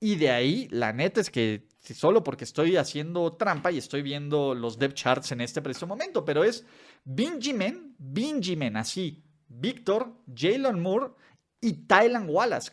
Y 0.00 0.16
de 0.16 0.30
ahí, 0.30 0.66
la 0.70 0.92
neta 0.92 1.20
es 1.20 1.30
que 1.30 1.68
solo 1.78 2.24
porque 2.24 2.44
estoy 2.44 2.76
haciendo 2.76 3.34
trampa 3.34 3.70
y 3.70 3.78
estoy 3.78 4.02
viendo 4.02 4.54
los 4.54 4.78
depth 4.78 4.94
charts 4.94 5.32
en 5.32 5.42
este 5.42 5.62
preciso 5.62 5.86
momento, 5.86 6.24
pero 6.24 6.42
es 6.42 6.64
Benjamin, 7.04 7.94
Benjamin, 7.98 8.76
así, 8.76 9.22
Víctor, 9.46 10.12
Jalen 10.34 10.80
Moore 10.80 11.12
y 11.60 11.72
Tylan 11.86 12.28
Wallace. 12.28 12.72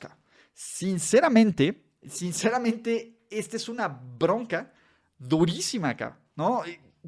Sinceramente, 0.53 1.84
sinceramente, 2.07 3.19
esta 3.29 3.57
es 3.57 3.67
una 3.67 3.88
bronca 3.88 4.74
durísima 5.17 5.89
acá, 5.89 6.17
¿no? 6.36 6.63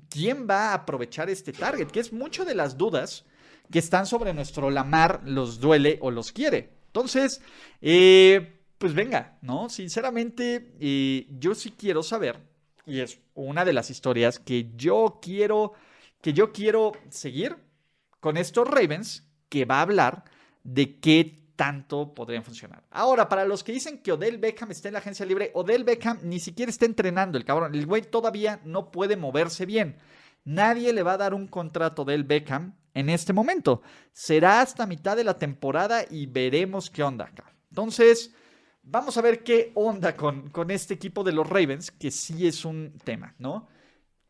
Quién 0.09 0.47
va 0.49 0.71
a 0.71 0.73
aprovechar 0.73 1.29
este 1.29 1.53
target, 1.53 1.87
que 1.87 1.99
es 1.99 2.13
mucho 2.13 2.45
de 2.45 2.55
las 2.55 2.77
dudas 2.77 3.25
que 3.71 3.79
están 3.79 4.05
sobre 4.05 4.33
nuestro 4.33 4.69
Lamar, 4.69 5.21
los 5.25 5.59
duele 5.59 5.97
o 6.01 6.11
los 6.11 6.31
quiere. 6.31 6.69
Entonces, 6.87 7.41
eh, 7.81 8.61
pues 8.77 8.93
venga, 8.93 9.37
¿no? 9.41 9.69
Sinceramente, 9.69 10.73
eh, 10.79 11.27
yo 11.39 11.53
sí 11.53 11.73
quiero 11.77 12.01
saber, 12.01 12.39
y 12.85 12.99
es 12.99 13.19
una 13.35 13.65
de 13.65 13.73
las 13.73 13.89
historias 13.89 14.39
que 14.39 14.71
yo 14.75 15.19
quiero, 15.21 15.73
que 16.21 16.33
yo 16.33 16.51
quiero 16.51 16.93
seguir 17.09 17.57
con 18.19 18.37
estos 18.37 18.67
Ravens, 18.67 19.27
que 19.49 19.65
va 19.65 19.79
a 19.79 19.83
hablar 19.83 20.23
de 20.63 20.99
qué 20.99 21.38
tanto 21.59 22.13
podrían 22.13 22.41
funcionar. 22.41 22.85
Ahora, 22.89 23.27
para 23.27 23.43
los 23.43 23.65
que 23.65 23.73
dicen 23.73 24.01
que 24.01 24.13
Odell 24.13 24.37
Beckham 24.37 24.71
está 24.71 24.87
en 24.87 24.93
la 24.93 24.99
agencia 24.99 25.25
libre, 25.25 25.51
Odell 25.53 25.83
Beckham 25.83 26.19
ni 26.23 26.39
siquiera 26.39 26.69
está 26.69 26.85
entrenando, 26.85 27.37
el 27.37 27.43
cabrón. 27.43 27.75
El 27.75 27.85
güey 27.85 28.01
todavía 28.01 28.61
no 28.63 28.91
puede 28.91 29.17
moverse 29.17 29.65
bien. 29.65 29.97
Nadie 30.45 30.93
le 30.93 31.03
va 31.03 31.15
a 31.15 31.17
dar 31.17 31.33
un 31.33 31.47
contrato 31.47 32.05
del 32.05 32.23
Beckham 32.23 32.75
en 32.93 33.09
este 33.09 33.33
momento. 33.33 33.81
Será 34.13 34.61
hasta 34.61 34.87
mitad 34.87 35.17
de 35.17 35.25
la 35.25 35.37
temporada 35.37 36.05
y 36.09 36.27
veremos 36.27 36.89
qué 36.89 37.03
onda 37.03 37.25
acá. 37.25 37.51
Entonces, 37.71 38.33
vamos 38.81 39.17
a 39.17 39.21
ver 39.21 39.43
qué 39.43 39.73
onda 39.75 40.15
con, 40.15 40.51
con 40.51 40.71
este 40.71 40.93
equipo 40.93 41.25
de 41.25 41.33
los 41.33 41.45
Ravens, 41.45 41.91
que 41.91 42.09
sí 42.09 42.47
es 42.47 42.63
un 42.63 42.97
tema, 43.03 43.35
¿no? 43.37 43.67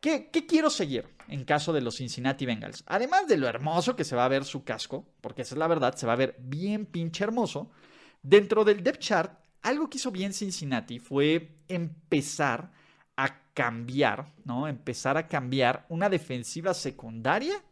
¿Qué, 0.00 0.30
quiero 0.30 0.70
seguir 0.70 1.06
en 1.28 1.44
caso 1.44 1.74
de 1.74 1.82
los 1.82 1.96
Cincinnati 1.96 2.46
Bengals? 2.46 2.82
Además 2.86 3.28
de 3.28 3.36
lo 3.36 3.46
hermoso 3.46 3.94
que 3.94 4.04
se 4.04 4.16
va 4.16 4.24
a 4.24 4.28
ver 4.28 4.44
su 4.44 4.64
casco, 4.64 5.06
porque 5.20 5.42
esa 5.42 5.54
es 5.54 5.58
la 5.58 5.68
verdad, 5.68 5.94
se 5.94 6.06
va 6.06 6.14
a 6.14 6.16
ver 6.16 6.36
bien 6.38 6.86
pinche 6.86 7.22
hermoso. 7.22 7.70
Dentro 8.22 8.64
del 8.64 8.82
depth 8.82 9.00
chart, 9.00 9.38
algo 9.60 9.90
que 9.90 9.98
hizo 9.98 10.10
bien 10.10 10.32
Cincinnati 10.32 10.98
fue 10.98 11.58
empezar 11.68 12.72
a 13.16 13.52
cambiar, 13.52 14.32
¿no? 14.44 14.68
Empezar 14.68 15.18
a 15.18 15.28
cambiar 15.28 15.84
una 15.90 16.08
defensiva 16.08 16.72
secundaria 16.72 17.62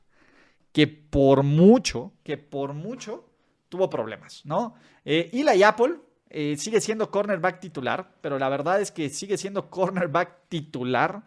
que 0.71 0.87
por 0.87 1.43
mucho, 1.43 2.13
que 2.23 2.37
por 2.37 2.75
mucho 2.75 3.31
tuvo 3.71 3.89
problemas, 3.89 4.45
¿no? 4.45 4.75
Eh, 5.03 5.31
Eli 5.33 5.63
Apple 5.63 5.97
eh, 6.29 6.57
sigue 6.59 6.83
siendo 6.83 7.11
cornerback 7.11 7.59
titular, 7.59 8.17
pero 8.21 8.39
la 8.39 8.51
verdad 8.51 8.83
es 8.83 8.91
que 8.91 9.09
sigue 9.09 9.39
siendo 9.39 9.71
cornerback 9.71 10.49
titular 10.51 11.23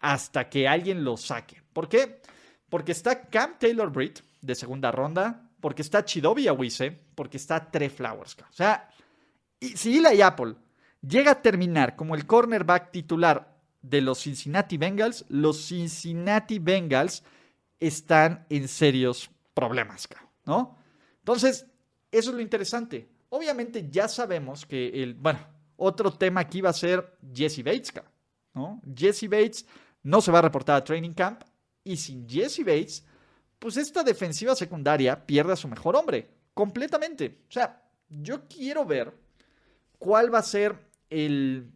hasta 0.00 0.48
que 0.48 0.66
alguien 0.66 1.04
lo 1.04 1.16
saque. 1.16 1.62
¿Por 1.72 1.88
qué? 1.88 2.20
Porque 2.68 2.92
está 2.92 3.22
Cam 3.28 3.58
Taylor 3.58 3.90
Britt 3.90 4.20
de 4.40 4.54
segunda 4.54 4.90
ronda, 4.90 5.50
porque 5.60 5.82
está 5.82 6.04
Chidobi 6.04 6.48
Awise, 6.48 6.90
porque 7.14 7.36
está 7.36 7.70
Trey 7.70 7.88
Flowers. 7.88 8.36
O 8.38 8.52
sea, 8.52 8.88
y 9.58 9.76
si 9.76 9.98
Eli 9.98 10.22
Apple 10.22 10.54
llega 11.06 11.32
a 11.32 11.42
terminar 11.42 11.96
como 11.96 12.14
el 12.14 12.26
cornerback 12.26 12.90
titular 12.90 13.58
de 13.82 14.00
los 14.00 14.22
Cincinnati 14.22 14.76
Bengals, 14.76 15.24
los 15.28 15.68
Cincinnati 15.68 16.58
Bengals 16.58 17.22
están 17.78 18.46
en 18.48 18.68
serios 18.68 19.30
problemas, 19.54 20.08
¿no? 20.44 20.78
Entonces, 21.18 21.66
eso 22.10 22.30
es 22.30 22.36
lo 22.36 22.42
interesante. 22.42 23.08
Obviamente 23.30 23.88
ya 23.90 24.08
sabemos 24.08 24.66
que 24.66 25.02
el, 25.02 25.14
bueno, 25.14 25.40
otro 25.76 26.12
tema 26.12 26.40
aquí 26.40 26.60
va 26.60 26.70
a 26.70 26.74
ser 26.74 27.16
Jesse 27.32 27.62
Bates, 27.62 27.92
¿no? 28.54 28.82
Jesse 28.94 29.28
Bates 29.28 29.66
no 30.02 30.20
se 30.20 30.30
va 30.30 30.38
a 30.38 30.42
reportar 30.42 30.76
a 30.76 30.84
Training 30.84 31.14
Camp 31.14 31.42
y 31.84 31.96
sin 31.96 32.28
Jesse 32.28 32.60
Bates, 32.60 33.04
pues 33.58 33.76
esta 33.76 34.02
defensiva 34.02 34.54
secundaria 34.54 35.26
pierde 35.26 35.52
a 35.52 35.56
su 35.56 35.68
mejor 35.68 35.96
hombre, 35.96 36.30
completamente. 36.54 37.42
O 37.48 37.52
sea, 37.52 37.82
yo 38.08 38.48
quiero 38.48 38.84
ver 38.84 39.12
cuál 39.98 40.32
va 40.32 40.38
a 40.38 40.42
ser 40.42 40.78
el, 41.10 41.70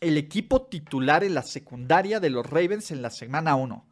el 0.00 0.16
equipo 0.16 0.62
titular 0.62 1.24
en 1.24 1.34
la 1.34 1.42
secundaria 1.42 2.20
de 2.20 2.30
los 2.30 2.46
Ravens 2.46 2.90
en 2.90 3.02
la 3.02 3.10
semana 3.10 3.56
1. 3.56 3.86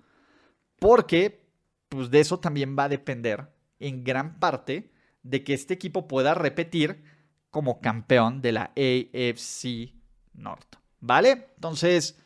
Porque, 0.79 1.49
pues 1.89 2.11
de 2.11 2.21
eso 2.21 2.39
también 2.41 2.77
va 2.79 2.85
a 2.85 2.89
depender 2.89 3.49
en 3.79 4.05
gran 4.05 4.39
parte 4.39 4.93
de 5.23 5.43
que 5.43 5.55
este 5.55 5.75
equipo 5.75 6.07
pueda 6.07 6.35
repetir 6.35 7.03
como 7.51 7.81
campeón 7.81 8.43
de 8.43 8.53
la 8.53 8.73
AFC 8.77 9.95
North. 10.35 10.77
¿Vale? 11.01 11.49
Entonces, 11.57 12.19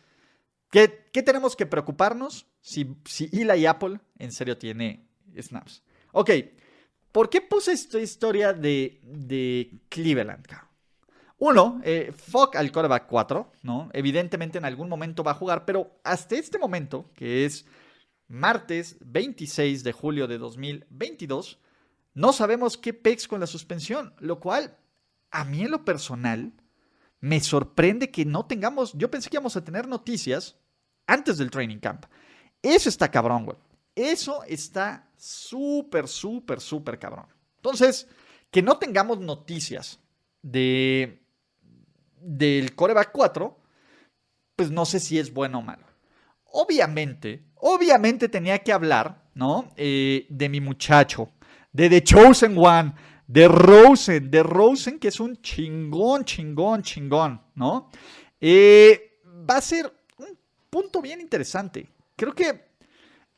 ¿Qué, 0.71 0.89
tenemos 1.23 1.57
que 1.57 1.67
preocuparnos 1.67 2.47
si, 2.61 2.97
si 3.05 3.31
Eli 3.33 3.67
Apple 3.67 4.01
en 4.19 4.33
serio 4.33 4.59
tiene 4.59 5.09
snaps? 5.41 5.83
Ok, 6.13 6.31
¿por 7.13 7.31
qué 7.31 7.41
puse 7.41 7.73
esta 7.73 7.99
historia 7.99 8.53
de, 8.53 9.01
de 9.03 9.81
Cleveland? 9.89 10.47
Uno, 11.39 11.81
eh, 11.85 12.13
fuck 12.15 12.57
al 12.57 12.73
quarterback 12.73 13.07
4, 13.07 13.53
¿no? 13.63 13.89
Evidentemente 13.93 14.59
en 14.59 14.65
algún 14.65 14.89
momento 14.89 15.23
va 15.23 15.31
a 15.31 15.35
jugar, 15.35 15.65
pero 15.65 16.01
hasta 16.03 16.35
este 16.35 16.59
momento, 16.59 17.11
que 17.15 17.45
es 17.45 17.65
martes 18.27 18.97
26 19.01 19.85
de 19.85 19.93
julio 19.93 20.27
de 20.27 20.39
2022, 20.39 21.61
no 22.15 22.33
sabemos 22.33 22.77
qué 22.77 22.93
pex 22.93 23.29
con 23.29 23.41
la 23.41 23.47
suspensión, 23.47 24.15
lo 24.19 24.41
cual 24.41 24.77
a 25.31 25.45
mí 25.45 25.63
en 25.63 25.71
lo 25.71 25.85
personal 25.85 26.53
me 27.21 27.41
sorprende 27.41 28.11
que 28.11 28.25
no 28.25 28.47
tengamos, 28.47 28.93
yo 28.95 29.11
pensé 29.11 29.29
que 29.29 29.37
íbamos 29.37 29.57
a 29.57 29.65
tener 29.65 29.89
noticias 29.89 30.57
antes 31.07 31.39
del 31.39 31.51
training 31.51 31.79
camp. 31.79 32.05
Eso 32.63 32.89
está 32.89 33.11
cabrón, 33.11 33.45
güey. 33.45 33.57
Eso 33.95 34.45
está 34.45 35.11
súper, 35.17 36.07
súper, 36.07 36.61
súper 36.61 36.99
cabrón. 36.99 37.27
Entonces, 37.57 38.09
que 38.51 38.63
no 38.63 38.79
tengamos 38.79 39.19
noticias 39.19 40.01
de 40.43 41.25
del 42.21 42.75
coreback 42.75 43.11
4, 43.13 43.59
pues 44.57 44.71
no 44.71 44.85
sé 44.85 45.01
si 45.01 45.19
es 45.19 45.33
bueno 45.33 45.61
o 45.61 45.63
malo. 45.63 45.87
Obviamente, 46.45 47.45
obviamente 47.55 48.29
tenía 48.29 48.59
que 48.59 48.73
hablar, 48.73 49.31
¿no? 49.35 49.73
Eh, 49.77 50.27
de 50.29 50.49
mi 50.49 50.61
muchacho, 50.61 51.33
de 51.73 51.89
The 51.89 52.03
Chosen 52.03 52.57
One, 52.59 52.95
de 53.29 53.47
Rosen, 53.47 54.31
de 54.31 54.43
Rosen, 54.43 54.99
que 54.99 55.09
es 55.09 55.21
un 55.21 55.37
chingón, 55.43 56.25
chingón, 56.25 56.83
chingón, 56.83 57.41
¿no? 57.55 57.91
Eh, 58.41 59.21
va 59.49 59.59
a 59.59 59.61
ser 59.61 59.93
un 60.17 60.37
punto 60.71 61.03
bien 61.03 61.21
interesante. 61.21 61.89
Creo 62.17 62.35
que 62.35 62.69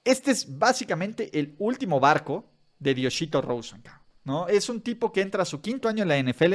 este 0.04 0.30
es 0.30 0.58
básicamente 0.58 1.36
el 1.38 1.56
último 1.58 1.98
barco 1.98 2.44
de 2.78 2.94
Dioshito 2.94 3.42
Rosen, 3.42 3.82
¿no? 4.24 4.46
Es 4.46 4.68
un 4.68 4.80
tipo 4.80 5.12
que 5.12 5.22
entra 5.22 5.42
a 5.42 5.46
su 5.46 5.60
quinto 5.60 5.88
año 5.88 6.04
en 6.04 6.08
la 6.08 6.18
NFL, 6.18 6.54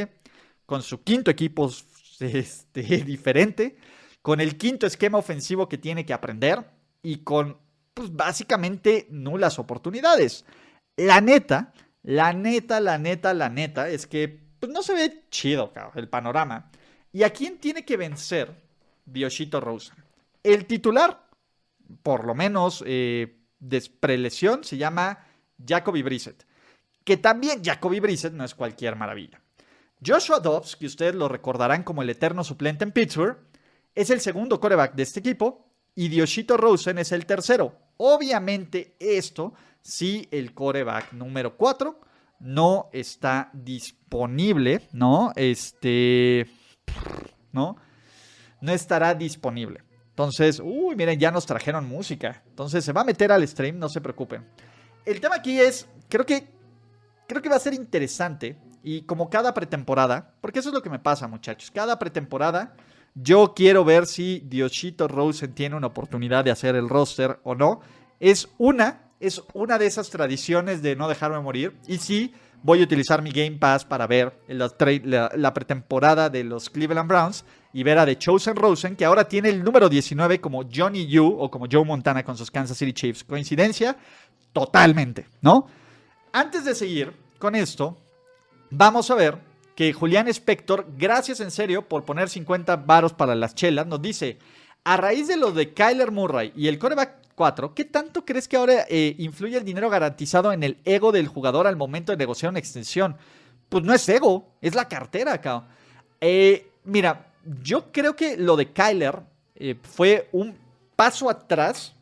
con 0.65 0.81
su 0.81 1.03
quinto 1.03 1.29
equipo 1.29 1.69
este, 2.21 2.81
diferente, 2.81 3.77
con 4.21 4.39
el 4.39 4.57
quinto 4.57 4.87
esquema 4.87 5.17
ofensivo 5.17 5.67
que 5.67 5.77
tiene 5.77 6.05
que 6.05 6.13
aprender 6.13 6.71
y 7.03 7.17
con, 7.17 7.57
pues, 7.93 8.15
básicamente 8.15 9.07
nulas 9.11 9.59
oportunidades. 9.59 10.45
La 10.95 11.19
neta, 11.19 11.73
la 12.05 12.33
neta, 12.33 12.79
la 12.79 12.99
neta, 12.99 13.33
la 13.33 13.49
neta 13.49 13.89
es 13.89 14.05
que 14.05 14.39
pues, 14.59 14.71
no 14.71 14.83
se 14.83 14.93
ve 14.93 15.23
chido 15.31 15.73
el 15.95 16.07
panorama. 16.07 16.69
¿Y 17.11 17.23
a 17.23 17.31
quién 17.31 17.57
tiene 17.57 17.83
que 17.83 17.97
vencer 17.97 18.53
Dioshito 19.05 19.59
Rosen? 19.59 19.95
El 20.43 20.65
titular, 20.65 21.27
por 22.03 22.25
lo 22.25 22.35
menos 22.35 22.83
eh, 22.85 23.39
de 23.59 23.91
prelesión, 23.99 24.63
se 24.63 24.77
llama 24.77 25.25
Jacoby 25.67 26.03
Brissett. 26.03 26.45
Que 27.03 27.17
también 27.17 27.63
Jacoby 27.63 27.99
Brissett 27.99 28.33
no 28.33 28.45
es 28.45 28.53
cualquier 28.53 28.95
maravilla. 28.95 29.41
Joshua 30.05 30.39
Dobbs, 30.39 30.75
que 30.75 30.85
ustedes 30.85 31.15
lo 31.15 31.27
recordarán 31.27 31.81
como 31.81 32.03
el 32.03 32.09
eterno 32.11 32.43
suplente 32.43 32.83
en 32.83 32.91
Pittsburgh, 32.91 33.39
es 33.95 34.11
el 34.11 34.21
segundo 34.21 34.59
coreback 34.59 34.93
de 34.93 35.03
este 35.03 35.21
equipo 35.21 35.65
y 35.95 36.09
Dioshito 36.09 36.55
Rosen 36.55 36.99
es 36.99 37.11
el 37.11 37.25
tercero. 37.25 37.75
Obviamente 37.97 38.95
esto 38.99 39.55
si 39.85 40.27
el 40.31 40.55
coreback 40.55 41.13
número 41.13 41.55
4 41.55 41.99
no 42.39 42.89
está 42.91 43.51
disponible, 43.53 44.81
¿no? 44.91 45.31
Este, 45.35 46.47
¿no? 47.51 47.77
No 48.61 48.71
estará 48.71 49.13
disponible. 49.13 49.83
Entonces, 50.09 50.59
uy, 50.63 50.95
miren, 50.95 51.19
ya 51.19 51.29
nos 51.29 51.45
trajeron 51.45 51.87
música. 51.87 52.41
Entonces 52.47 52.83
se 52.83 52.93
va 52.93 53.01
a 53.01 53.05
meter 53.05 53.31
al 53.31 53.47
stream, 53.47 53.77
no 53.77 53.87
se 53.87 54.01
preocupen. 54.01 54.43
El 55.05 55.21
tema 55.21 55.35
aquí 55.35 55.59
es, 55.59 55.87
creo 56.09 56.25
que, 56.25 56.47
creo 57.27 57.43
que 57.43 57.49
va 57.49 57.57
a 57.57 57.59
ser 57.59 57.75
interesante 57.75 58.57
y 58.81 59.03
como 59.03 59.29
cada 59.29 59.53
pretemporada, 59.53 60.33
porque 60.41 60.59
eso 60.59 60.69
es 60.69 60.75
lo 60.75 60.81
que 60.81 60.89
me 60.89 60.97
pasa, 60.97 61.27
muchachos. 61.27 61.69
Cada 61.69 61.99
pretemporada, 61.99 62.73
yo 63.13 63.53
quiero 63.55 63.85
ver 63.85 64.07
si 64.07 64.39
Dioshito 64.47 65.07
Rosen 65.07 65.53
tiene 65.53 65.75
una 65.75 65.87
oportunidad 65.87 66.43
de 66.43 66.51
hacer 66.51 66.75
el 66.75 66.89
roster 66.89 67.39
o 67.43 67.53
no. 67.53 67.81
Es 68.19 68.49
una, 68.57 69.04
es 69.19 69.41
una 69.53 69.77
de 69.77 69.85
esas 69.85 70.09
tradiciones 70.09 70.81
de 70.81 70.95
no 70.95 71.07
dejarme 71.07 71.39
morir. 71.39 71.75
Y 71.87 71.97
sí, 71.97 72.33
voy 72.63 72.81
a 72.81 72.83
utilizar 72.83 73.21
mi 73.21 73.31
Game 73.31 73.57
Pass 73.57 73.85
para 73.85 74.07
ver 74.07 74.33
la, 74.47 75.53
pretemporada 75.53 76.29
de 76.29 76.43
los 76.43 76.69
Cleveland 76.69 77.07
Browns 77.07 77.45
y 77.73 77.83
ver 77.83 77.97
a 77.97 78.05
The 78.05 78.17
Chosen 78.17 78.55
Rosen, 78.55 78.95
que 78.95 79.05
ahora 79.05 79.27
tiene 79.27 79.49
el 79.49 79.63
número 79.63 79.89
19 79.89 80.39
como 80.39 80.63
Johnny 80.73 81.07
Yu 81.07 81.25
o 81.25 81.51
como 81.51 81.67
Joe 81.71 81.85
Montana 81.85 82.23
con 82.23 82.37
sus 82.37 82.49
Kansas 82.49 82.77
City 82.77 82.93
Chiefs. 82.93 83.23
Coincidencia, 83.23 83.97
totalmente, 84.53 85.27
¿no? 85.41 85.67
Antes 86.31 86.65
de 86.65 86.75
seguir 86.75 87.13
con 87.37 87.55
esto, 87.55 87.97
vamos 88.69 89.11
a 89.11 89.15
ver 89.15 89.37
que 89.75 89.91
Julián 89.93 90.27
Spector, 90.29 90.87
gracias 90.97 91.41
en 91.41 91.51
serio 91.51 91.87
por 91.87 92.05
poner 92.05 92.29
50 92.29 92.77
varos 92.77 93.13
para 93.13 93.35
las 93.35 93.55
chelas, 93.55 93.85
nos 93.85 94.01
dice, 94.01 94.39
a 94.85 94.97
raíz 94.97 95.27
de 95.27 95.37
lo 95.37 95.51
de 95.51 95.73
Kyler 95.73 96.11
Murray 96.11 96.53
y 96.55 96.67
el 96.67 96.79
coreback 96.79 97.24
4, 97.35 97.73
¿qué 97.73 97.85
tanto 97.85 98.25
crees 98.25 98.47
que 98.47 98.57
ahora 98.57 98.85
eh, 98.89 99.15
influye 99.19 99.57
el 99.57 99.65
dinero 99.65 99.89
garantizado 99.89 100.51
en 100.53 100.63
el 100.63 100.77
ego 100.85 101.11
del 101.11 101.27
jugador 101.27 101.67
al 101.67 101.75
momento 101.75 102.11
de 102.11 102.17
negociar 102.17 102.49
una 102.49 102.59
extensión? 102.59 103.17
Pues 103.69 103.83
no 103.83 103.93
es 103.93 104.07
ego, 104.09 104.53
es 104.61 104.75
la 104.75 104.87
cartera 104.87 105.33
acá. 105.33 105.67
Eh, 106.21 106.71
mira, 106.85 107.33
yo 107.61 107.91
creo 107.91 108.15
que 108.15 108.37
lo 108.37 108.55
de 108.55 108.71
Kyler 108.71 109.21
eh, 109.55 109.75
fue 109.81 110.29
un 110.31 110.57
paso 110.95 111.29
atrás 111.29 111.95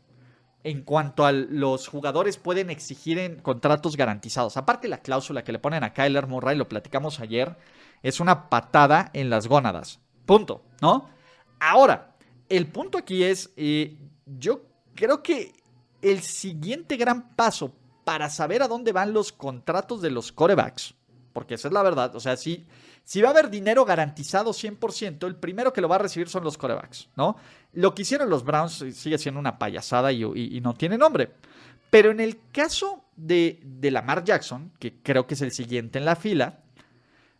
en 0.62 0.82
cuanto 0.82 1.26
a 1.26 1.32
los 1.32 1.88
jugadores 1.88 2.38
pueden 2.38 2.70
exigir 2.70 3.18
en 3.18 3.36
contratos 3.40 3.96
garantizados. 3.96 4.56
Aparte 4.56 4.88
la 4.88 5.02
cláusula 5.02 5.44
que 5.44 5.52
le 5.52 5.58
ponen 5.58 5.84
a 5.84 5.92
Kyler 5.92 6.26
Murray, 6.26 6.56
lo 6.56 6.68
platicamos 6.68 7.20
ayer, 7.20 7.56
es 8.02 8.18
una 8.18 8.48
patada 8.48 9.10
en 9.12 9.28
las 9.28 9.46
gónadas. 9.46 10.00
Punto, 10.24 10.62
¿no? 10.80 11.10
Ahora, 11.60 12.14
el 12.48 12.66
punto 12.66 12.96
aquí 12.96 13.24
es, 13.24 13.52
eh, 13.56 13.98
yo 14.24 14.62
creo 14.94 15.22
que 15.22 15.52
el 16.02 16.20
siguiente 16.22 16.96
gran 16.96 17.34
paso 17.34 17.74
para 18.04 18.30
saber 18.30 18.62
a 18.62 18.68
dónde 18.68 18.92
van 18.92 19.12
los 19.12 19.32
contratos 19.32 20.02
de 20.02 20.10
los 20.10 20.32
corebacks, 20.32 20.94
porque 21.32 21.54
esa 21.54 21.68
es 21.68 21.74
la 21.74 21.82
verdad, 21.82 22.14
o 22.14 22.20
sea, 22.20 22.36
sí 22.36 22.66
si 23.04 23.20
va 23.20 23.28
a 23.28 23.32
haber 23.32 23.50
dinero 23.50 23.84
garantizado 23.84 24.52
100%, 24.52 25.26
el 25.26 25.36
primero 25.36 25.72
que 25.72 25.82
lo 25.82 25.88
va 25.88 25.96
a 25.96 26.00
recibir 26.00 26.28
son 26.28 26.42
los 26.42 26.56
corebacks, 26.56 27.10
¿no? 27.16 27.36
Lo 27.74 27.94
que 27.94 28.02
hicieron 28.02 28.30
los 28.30 28.44
Browns 28.44 28.82
sigue 28.94 29.18
siendo 29.18 29.38
una 29.38 29.58
payasada 29.58 30.10
y, 30.10 30.60
no 30.62 30.74
tiene 30.74 30.96
nombre. 30.96 31.34
Pero 31.90 32.10
en 32.10 32.18
el 32.18 32.40
caso 32.50 33.04
de, 33.14 33.60
de 33.62 33.90
Lamar 33.90 34.24
Jackson, 34.24 34.72
que 34.78 35.02
creo 35.02 35.26
que 35.26 35.34
es 35.34 35.42
el 35.42 35.52
siguiente 35.52 35.98
en 35.98 36.06
la 36.06 36.16
fila, 36.16 36.60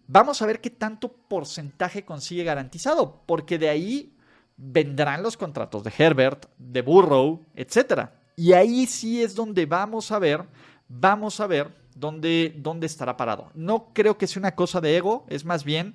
vamos 0.06 0.42
a 0.42 0.46
ver 0.46 0.60
qué 0.60 0.68
tanto 0.68 1.10
porcentaje 1.10 2.04
consigue 2.04 2.44
garantizado, 2.44 3.22
porque 3.24 3.58
de 3.58 3.70
ahí 3.70 4.13
vendrán 4.56 5.22
los 5.22 5.36
contratos 5.36 5.82
de 5.84 5.92
Herbert, 5.96 6.46
de 6.58 6.82
Burrow, 6.82 7.44
etc. 7.54 8.08
Y 8.36 8.52
ahí 8.52 8.86
sí 8.86 9.22
es 9.22 9.34
donde 9.34 9.66
vamos 9.66 10.10
a 10.12 10.18
ver, 10.18 10.44
vamos 10.88 11.40
a 11.40 11.46
ver 11.46 11.74
dónde, 11.94 12.54
dónde 12.56 12.86
estará 12.86 13.16
parado. 13.16 13.50
No 13.54 13.90
creo 13.92 14.18
que 14.18 14.26
sea 14.26 14.40
una 14.40 14.54
cosa 14.54 14.80
de 14.80 14.96
ego, 14.96 15.26
es 15.28 15.44
más 15.44 15.64
bien 15.64 15.94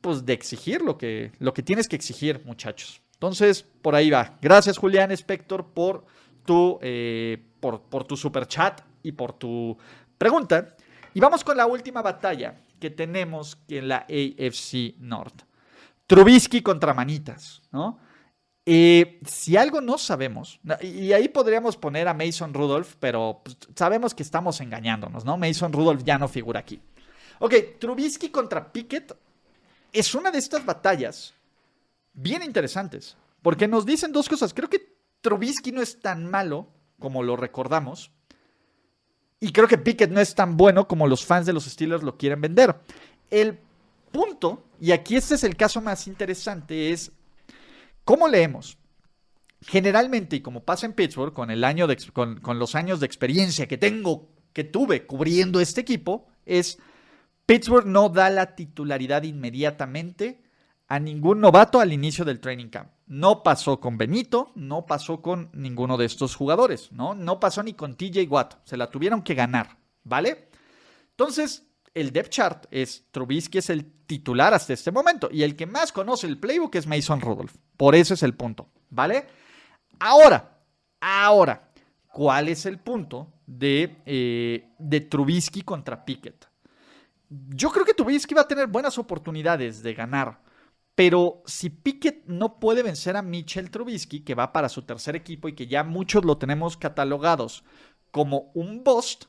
pues 0.00 0.26
de 0.26 0.32
exigir 0.32 0.82
lo 0.82 0.98
que, 0.98 1.32
lo 1.38 1.54
que 1.54 1.62
tienes 1.62 1.88
que 1.88 1.96
exigir, 1.96 2.42
muchachos. 2.44 3.00
Entonces, 3.14 3.62
por 3.62 3.94
ahí 3.94 4.10
va. 4.10 4.36
Gracias, 4.42 4.76
Julián 4.76 5.12
Spector, 5.12 5.66
por 5.72 6.04
tu, 6.44 6.78
eh, 6.82 7.40
por, 7.60 7.82
por 7.82 8.04
tu 8.04 8.16
super 8.16 8.46
chat 8.48 8.80
y 9.04 9.12
por 9.12 9.32
tu 9.32 9.78
pregunta. 10.18 10.74
Y 11.14 11.20
vamos 11.20 11.44
con 11.44 11.56
la 11.56 11.66
última 11.66 12.02
batalla 12.02 12.60
que 12.80 12.90
tenemos 12.90 13.58
en 13.68 13.86
la 13.86 13.98
AFC 13.98 14.96
North. 14.98 15.44
Trubisky 16.06 16.62
contra 16.62 16.94
Manitas, 16.94 17.62
¿no? 17.72 17.98
Eh, 18.64 19.20
si 19.26 19.56
algo 19.56 19.80
no 19.80 19.98
sabemos, 19.98 20.60
y 20.82 21.12
ahí 21.12 21.28
podríamos 21.28 21.76
poner 21.76 22.06
a 22.06 22.14
Mason 22.14 22.54
Rudolph, 22.54 22.94
pero 23.00 23.40
pues, 23.42 23.56
sabemos 23.74 24.14
que 24.14 24.22
estamos 24.22 24.60
engañándonos, 24.60 25.24
¿no? 25.24 25.36
Mason 25.36 25.72
Rudolph 25.72 26.04
ya 26.04 26.16
no 26.16 26.28
figura 26.28 26.60
aquí. 26.60 26.80
Ok, 27.40 27.54
Trubisky 27.80 28.28
contra 28.28 28.72
Pickett 28.72 29.16
es 29.92 30.14
una 30.14 30.30
de 30.30 30.38
estas 30.38 30.64
batallas 30.64 31.34
bien 32.12 32.42
interesantes, 32.42 33.16
porque 33.42 33.66
nos 33.66 33.84
dicen 33.84 34.12
dos 34.12 34.28
cosas. 34.28 34.54
Creo 34.54 34.70
que 34.70 34.96
Trubisky 35.22 35.72
no 35.72 35.82
es 35.82 36.00
tan 36.00 36.30
malo 36.30 36.68
como 37.00 37.24
lo 37.24 37.36
recordamos, 37.36 38.12
y 39.40 39.50
creo 39.50 39.66
que 39.66 39.76
Pickett 39.76 40.12
no 40.12 40.20
es 40.20 40.36
tan 40.36 40.56
bueno 40.56 40.86
como 40.86 41.08
los 41.08 41.26
fans 41.26 41.46
de 41.46 41.52
los 41.52 41.64
Steelers 41.64 42.04
lo 42.04 42.16
quieren 42.16 42.40
vender. 42.40 42.76
El 43.28 43.58
punto, 44.12 44.62
y 44.82 44.92
aquí 44.92 45.16
este 45.16 45.36
es 45.36 45.44
el 45.44 45.56
caso 45.56 45.80
más 45.80 46.06
interesante, 46.06 46.90
es 46.90 47.12
¿Cómo 48.04 48.28
leemos? 48.28 48.78
Generalmente, 49.60 50.36
y 50.36 50.40
como 50.40 50.64
pasa 50.64 50.86
en 50.86 50.92
Pittsburgh, 50.92 51.32
con, 51.32 52.58
los 52.58 52.74
años 52.74 52.98
de 52.98 53.06
experiencia 53.06 53.68
que 53.68 53.78
tengo, 53.78 54.28
que 54.52 54.64
tuve 54.64 55.06
cubriendo 55.06 55.60
este 55.60 55.82
equipo, 55.82 56.26
es 56.44 56.78
Pittsburgh 57.46 57.86
no 57.86 58.08
da 58.08 58.28
la 58.28 58.56
titularidad 58.56 59.22
inmediatamente 59.22 60.42
a 60.88 60.98
ningún 60.98 61.40
novato 61.40 61.78
al 61.78 61.92
inicio 61.92 62.24
del 62.24 62.40
training 62.40 62.68
camp. 62.68 62.90
No 63.06 63.44
pasó 63.44 63.78
con 63.78 63.96
Benito, 63.98 64.50
no 64.56 64.84
pasó 64.84 65.22
con 65.22 65.48
ninguno 65.52 65.96
de 65.96 66.06
estos 66.06 66.34
jugadores, 66.34 66.90
¿no? 66.90 67.14
No 67.14 67.38
pasó 67.38 67.62
ni 67.62 67.74
con 67.74 67.96
TJ 67.96 68.26
Watt, 68.28 68.54
se 68.64 68.76
la 68.76 68.90
tuvieron 68.90 69.22
que 69.22 69.34
ganar, 69.34 69.78
¿vale? 70.02 70.48
Entonces, 71.10 71.68
el 71.94 72.12
depth 72.12 72.30
chart 72.30 72.66
es 72.70 73.06
Trubisky 73.10 73.58
es 73.58 73.70
el 73.70 73.90
titular 74.06 74.54
hasta 74.54 74.72
este 74.72 74.90
momento 74.90 75.28
y 75.30 75.42
el 75.42 75.56
que 75.56 75.66
más 75.66 75.92
conoce 75.92 76.26
el 76.26 76.38
playbook 76.38 76.74
es 76.76 76.86
Mason 76.86 77.20
Rudolph. 77.20 77.54
Por 77.76 77.94
eso 77.94 78.14
es 78.14 78.22
el 78.22 78.34
punto, 78.34 78.70
¿vale? 78.90 79.26
Ahora, 79.98 80.58
ahora, 81.00 81.72
¿cuál 82.08 82.48
es 82.48 82.66
el 82.66 82.78
punto 82.78 83.32
de, 83.46 84.02
eh, 84.06 84.70
de 84.78 85.00
Trubisky 85.00 85.62
contra 85.62 86.04
Pickett? 86.04 86.48
Yo 87.28 87.70
creo 87.70 87.84
que 87.84 87.94
Trubisky 87.94 88.34
va 88.34 88.42
a 88.42 88.48
tener 88.48 88.66
buenas 88.66 88.98
oportunidades 88.98 89.82
de 89.82 89.94
ganar, 89.94 90.42
pero 90.94 91.42
si 91.46 91.70
Pickett 91.70 92.26
no 92.26 92.60
puede 92.60 92.82
vencer 92.82 93.16
a 93.16 93.22
Mitchell 93.22 93.70
Trubisky, 93.70 94.20
que 94.20 94.34
va 94.34 94.52
para 94.52 94.68
su 94.68 94.82
tercer 94.82 95.16
equipo 95.16 95.48
y 95.48 95.54
que 95.54 95.66
ya 95.66 95.84
muchos 95.84 96.24
lo 96.24 96.36
tenemos 96.36 96.76
catalogados 96.76 97.64
como 98.10 98.50
un 98.54 98.84
bust, 98.84 99.24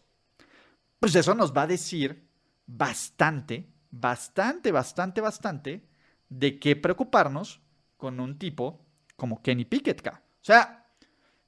pues 1.00 1.16
eso 1.16 1.34
nos 1.34 1.54
va 1.56 1.64
a 1.64 1.68
decir 1.68 2.23
bastante, 2.66 3.68
bastante, 3.92 4.72
bastante, 4.72 5.22
bastante 5.22 5.88
de 6.30 6.60
qué 6.60 6.76
preocuparnos 6.76 7.62
con 7.98 8.20
un 8.20 8.38
tipo 8.38 8.86
como 9.16 9.42
Kenny 9.42 9.66
Pickett. 9.66 10.06
O 10.08 10.12
sea, 10.42 10.88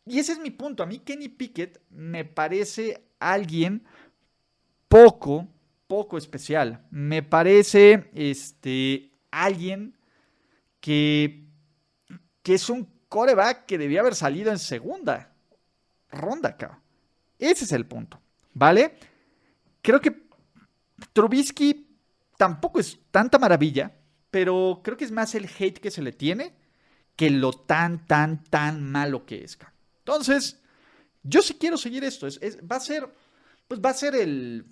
y 0.06 0.19
ese 0.19 0.34
es 0.34 0.39
mi 0.39 0.51
punto. 0.51 0.84
A 0.84 0.86
mí 0.86 0.99
Kenny 0.99 1.30
Pickett 1.30 1.82
me 1.89 2.25
parece 2.25 3.10
alguien 3.19 3.84
poco, 4.88 5.47
poco 5.88 6.17
especial. 6.17 6.86
Me 6.91 7.23
parece 7.23 8.10
este, 8.13 9.12
alguien 9.32 9.97
que, 10.80 11.47
que 12.43 12.54
es 12.54 12.69
un 12.69 12.88
coreback 13.10 13.65
que 13.65 13.78
debía 13.78 14.01
haber 14.01 14.15
salido 14.15 14.51
en 14.51 14.60
segunda 14.60 15.34
ronda, 16.10 16.49
acá. 16.49 16.82
Ese 17.39 17.65
es 17.65 17.71
el 17.71 17.86
punto, 17.86 18.21
¿vale? 18.54 18.95
Creo 19.82 19.99
que 19.99 20.24
Trubisky 21.13 21.97
tampoco 22.38 22.79
es 22.79 22.99
tanta 23.12 23.38
maravilla, 23.38 23.91
pero 24.31 24.81
creo 24.84 24.97
que 24.97 25.05
es 25.05 25.12
más 25.12 25.36
el 25.36 25.45
hate 25.45 25.79
que 25.79 25.91
se 25.91 26.01
le 26.01 26.12
tiene 26.12 26.53
que 27.15 27.29
lo 27.29 27.53
tan, 27.53 28.05
tan, 28.05 28.43
tan 28.43 28.84
malo 28.84 29.25
que 29.25 29.43
es. 29.43 29.58
Entonces, 29.99 30.62
yo 31.23 31.41
sí 31.41 31.55
quiero 31.55 31.77
seguir 31.77 32.03
esto. 32.03 32.27
Es, 32.27 32.60
va 32.60 32.75
a 32.75 32.81
ser, 32.81 33.08
pues 33.67 33.79
va 33.79 33.89
a 33.91 33.93
ser 33.93 34.15
el, 34.15 34.65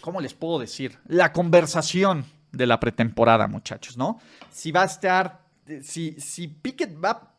¿cómo 0.00 0.20
les 0.20 0.34
puedo 0.34 0.58
decir? 0.58 0.98
La 1.06 1.32
conversación 1.32 2.26
de 2.52 2.66
la 2.66 2.78
pretemporada, 2.80 3.48
muchachos, 3.48 3.96
¿no? 3.96 4.20
Si 4.50 4.70
va 4.70 4.82
a 4.82 4.86
estar, 4.86 5.46
si, 5.82 6.12
si 6.20 6.48
Pickett 6.48 7.02
va 7.02 7.34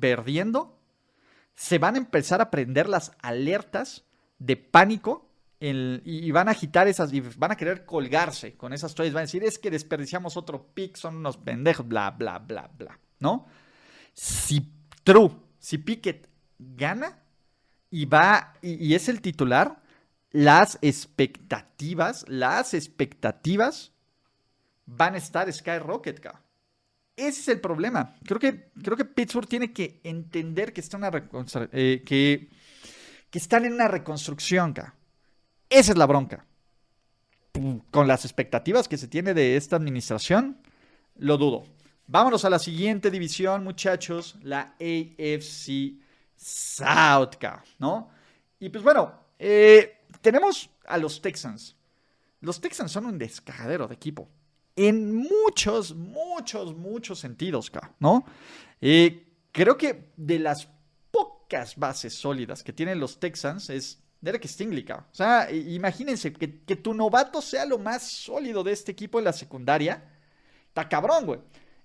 perdiendo, 0.00 0.78
se 1.54 1.78
van 1.78 1.94
a 1.94 1.98
empezar 1.98 2.40
a 2.40 2.50
prender 2.50 2.88
las 2.88 3.12
alertas 3.20 4.04
de 4.38 4.56
pánico 4.56 5.25
y 5.58 6.30
van 6.30 6.48
a 6.48 6.52
agitar 6.52 6.86
esas, 6.86 7.12
y 7.12 7.20
van 7.20 7.52
a 7.52 7.56
querer 7.56 7.84
colgarse 7.84 8.56
con 8.56 8.72
esas 8.72 8.94
toallas, 8.94 9.14
van 9.14 9.22
a 9.22 9.26
decir, 9.26 9.42
es 9.42 9.58
que 9.58 9.70
desperdiciamos 9.70 10.36
otro 10.36 10.66
pick, 10.74 10.96
son 10.96 11.16
unos 11.16 11.38
pendejos, 11.38 11.86
bla, 11.86 12.10
bla, 12.10 12.38
bla, 12.38 12.70
bla, 12.76 12.98
¿no? 13.20 13.46
Si 14.12 14.76
True, 15.06 15.30
si 15.60 15.78
Pickett 15.78 16.28
gana 16.58 17.22
y 17.90 18.06
va, 18.06 18.54
y, 18.60 18.92
es 18.92 19.08
el 19.08 19.20
titular, 19.20 19.80
las 20.32 20.80
expectativas, 20.82 22.24
las 22.28 22.74
expectativas 22.74 23.92
van 24.84 25.14
a 25.14 25.18
estar 25.18 25.52
Skyrocket, 25.52 26.18
cabrón. 26.18 26.42
Ese 27.14 27.40
es 27.40 27.48
el 27.48 27.60
problema. 27.60 28.16
Creo 28.24 28.40
que, 28.40 28.72
creo 28.82 28.96
que 28.96 29.04
Pittsburgh 29.04 29.48
tiene 29.48 29.72
que 29.72 30.00
entender 30.02 30.72
que, 30.72 30.80
está 30.80 30.96
una 30.96 31.10
eh, 31.70 32.02
que, 32.04 32.50
que 33.30 33.38
están 33.38 33.64
en 33.64 33.74
una 33.74 33.86
reconstrucción. 33.86 34.74
Esa 35.68 35.92
es 35.92 35.98
la 35.98 36.06
bronca. 36.06 36.46
Con 37.90 38.06
las 38.06 38.24
expectativas 38.24 38.86
que 38.88 38.98
se 38.98 39.08
tiene 39.08 39.34
de 39.34 39.56
esta 39.56 39.76
administración, 39.76 40.58
lo 41.16 41.38
dudo. 41.38 41.64
Vámonos 42.06 42.44
a 42.44 42.50
la 42.50 42.58
siguiente 42.58 43.10
división, 43.10 43.64
muchachos, 43.64 44.36
la 44.42 44.74
AFC 44.78 45.98
South, 46.36 47.36
¿no? 47.78 48.10
Y 48.60 48.68
pues 48.68 48.84
bueno, 48.84 49.12
eh, 49.38 50.04
tenemos 50.20 50.70
a 50.86 50.98
los 50.98 51.20
Texans. 51.20 51.76
Los 52.40 52.60
Texans 52.60 52.92
son 52.92 53.06
un 53.06 53.18
descajadero 53.18 53.88
de 53.88 53.94
equipo 53.94 54.28
en 54.76 55.14
muchos, 55.14 55.94
muchos, 55.94 56.76
muchos 56.76 57.18
sentidos, 57.18 57.72
¿no? 57.98 58.24
Eh, 58.80 59.26
creo 59.50 59.78
que 59.78 60.10
de 60.16 60.38
las 60.38 60.68
pocas 61.10 61.76
bases 61.76 62.14
sólidas 62.14 62.62
que 62.62 62.74
tienen 62.74 63.00
los 63.00 63.18
Texans 63.18 63.70
es 63.70 64.02
Derek 64.26 64.44
Stingley, 64.48 64.84
O 64.90 65.14
sea, 65.14 65.48
imagínense 65.52 66.32
que, 66.32 66.48
tu 66.48 66.92
novato 66.92 67.40
sea 67.40 67.64
lo 67.64 67.78
más 67.78 68.02
sólido 68.02 68.64
de 68.64 68.72
este 68.72 68.90
equipo 68.90 69.20
en 69.20 69.24
la 69.24 69.32
secundaria. 69.32 70.02
Está 70.66 70.88
cabrón, 70.88 71.26
güey. 71.26 71.40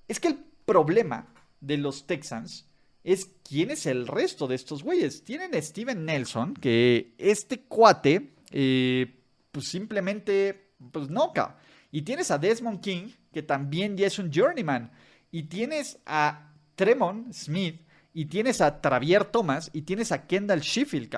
Es 0.08 0.20
que 0.20 0.30
el 0.30 0.44
problema 0.66 1.28
de 1.60 1.78
los 1.78 2.08
Texans 2.08 2.66
es 3.04 3.30
quién 3.48 3.70
es 3.70 3.86
el 3.86 4.08
resto 4.08 4.48
de 4.48 4.56
estos 4.56 4.82
güeyes. 4.82 5.24
Tienen 5.24 5.54
a 5.54 5.62
Steven 5.62 6.04
Nelson, 6.04 6.56
que 6.56 7.14
este 7.20 7.62
cuate, 7.62 8.34
eh, 8.50 9.22
pues 9.52 9.68
simplemente, 9.68 10.74
pues 10.92 11.12
no, 11.12 11.34
cabrón. 11.34 11.58
Y 11.92 12.02
tienes 12.02 12.32
a 12.32 12.40
Desmond 12.40 12.82
King, 12.82 13.12
que 13.32 13.44
también 13.44 13.96
ya 13.98 14.08
es 14.08 14.18
un 14.18 14.32
journeyman. 14.34 14.92
Y 15.30 15.44
tienes 15.44 16.00
a 16.08 16.54
Tremont 16.74 17.32
Smith, 17.34 17.82
y 18.16 18.26
tienes 18.26 18.62
a 18.62 18.82
Travier 18.82 19.26
Thomas, 19.26 19.70
y 19.74 19.84
tienes 19.84 20.12
a 20.12 20.26
Kendall 20.26 20.62
Sheffield, 20.62 21.10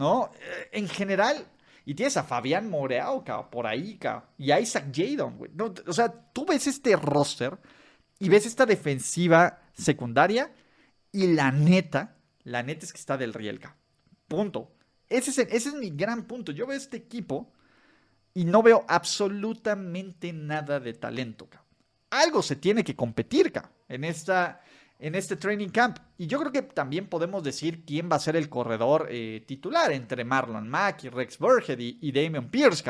¿no? 0.00 0.30
Eh, 0.40 0.70
en 0.72 0.88
general, 0.88 1.46
y 1.84 1.94
tienes 1.94 2.16
a 2.16 2.24
Fabián 2.24 2.70
Moreau, 2.70 3.22
por 3.50 3.66
ahí, 3.66 4.00
y 4.38 4.50
a 4.50 4.58
Isaac 4.58 4.86
Jadon, 4.94 5.36
güey. 5.36 5.50
o 5.86 5.92
sea, 5.92 6.10
tú 6.32 6.46
ves 6.46 6.66
este 6.66 6.96
roster 6.96 7.58
y 8.18 8.30
ves 8.30 8.46
esta 8.46 8.64
defensiva 8.64 9.60
secundaria, 9.74 10.50
y 11.12 11.34
la 11.34 11.52
neta, 11.52 12.16
la 12.44 12.62
neta 12.62 12.86
es 12.86 12.92
que 12.92 12.98
está 12.98 13.18
del 13.18 13.34
riel, 13.34 13.60
Punto. 14.26 14.72
Ese 15.06 15.30
es, 15.30 15.38
ese 15.38 15.68
es 15.68 15.74
mi 15.74 15.90
gran 15.90 16.24
punto. 16.24 16.52
Yo 16.52 16.66
veo 16.66 16.78
este 16.78 16.96
equipo 16.96 17.52
y 18.32 18.44
no 18.44 18.62
veo 18.62 18.86
absolutamente 18.88 20.32
nada 20.32 20.80
de 20.80 20.94
talento. 20.94 21.48
Algo 22.10 22.40
se 22.42 22.56
tiene 22.56 22.84
que 22.84 22.96
competir 22.96 23.52
en, 23.88 24.04
esta, 24.04 24.62
en 25.00 25.14
este 25.14 25.36
training 25.36 25.68
camp. 25.68 25.98
Y 26.18 26.26
yo 26.26 26.38
creo 26.38 26.52
que 26.52 26.62
también 26.62 27.06
podemos 27.06 27.42
decir 27.42 27.84
quién 27.84 28.08
va 28.10 28.16
a 28.16 28.20
ser 28.20 28.36
el 28.36 28.48
corredor 28.48 29.08
eh, 29.10 29.42
titular 29.46 29.90
entre 29.92 30.24
Marlon 30.24 30.68
Mack 30.68 31.04
y 31.04 31.08
Rex 31.08 31.38
Burhead 31.38 31.78
y, 31.78 31.98
y 32.02 32.12
Damian 32.12 32.50
Pierce. 32.50 32.84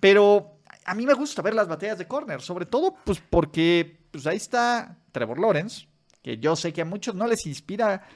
Pero 0.00 0.60
a 0.84 0.94
mí 0.94 1.04
me 1.04 1.14
gusta 1.14 1.42
ver 1.42 1.54
las 1.54 1.68
batallas 1.68 1.98
de 1.98 2.08
corner, 2.08 2.40
sobre 2.40 2.66
todo 2.66 2.96
pues 3.04 3.20
porque 3.30 4.00
pues 4.10 4.26
ahí 4.26 4.36
está 4.36 4.96
Trevor 5.12 5.38
Lawrence, 5.38 5.86
que 6.22 6.38
yo 6.38 6.56
sé 6.56 6.72
que 6.72 6.82
a 6.82 6.86
muchos 6.86 7.14
no 7.14 7.26
les 7.26 7.46
inspira. 7.46 8.06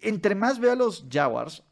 Entre 0.00 0.34
más 0.34 0.58
veo 0.58 0.72
a 0.72 0.76
los 0.76 1.04
Jaguars, 1.10 1.62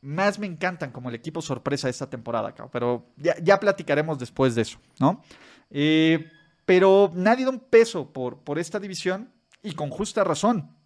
más 0.00 0.38
me 0.38 0.46
encantan 0.46 0.90
como 0.90 1.08
el 1.08 1.14
equipo 1.14 1.40
sorpresa 1.40 1.88
esta 1.88 2.10
temporada, 2.10 2.54
pero 2.72 3.06
ya, 3.16 3.60
platicaremos 3.60 4.18
después 4.18 4.54
de 4.54 4.62
eso, 4.62 4.78
¿no? 4.98 5.22
Eh, 5.70 6.28
pero 6.64 7.10
nadie 7.14 7.44
da 7.44 7.50
un 7.50 7.60
peso 7.60 8.12
por, 8.12 8.38
por 8.38 8.58
esta 8.58 8.78
división 8.80 9.30
y 9.62 9.72
con 9.72 9.90
justa 9.90 10.24
razón. 10.24 10.76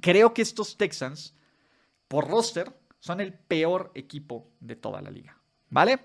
Creo 0.00 0.34
que 0.34 0.42
estos 0.42 0.76
Texans, 0.76 1.34
por 2.08 2.28
roster, 2.28 2.72
son 3.00 3.20
el 3.20 3.32
peor 3.32 3.92
equipo 3.94 4.50
de 4.60 4.76
toda 4.76 5.00
la 5.00 5.10
liga, 5.10 5.38
¿vale? 5.70 5.98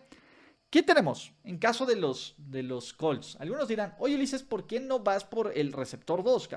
¿Qué 0.70 0.82
tenemos 0.82 1.34
en 1.44 1.60
caso 1.60 1.86
de 1.86 1.96
los, 1.96 2.36
de 2.38 2.64
los 2.64 2.94
Colts? 2.94 3.38
Algunos 3.40 3.68
dirán, 3.68 3.96
oye 4.00 4.16
Ulises, 4.16 4.42
¿por 4.42 4.66
qué 4.66 4.80
no 4.80 5.00
vas 5.00 5.24
por 5.24 5.56
el 5.56 5.72
receptor 5.72 6.24
2? 6.24 6.50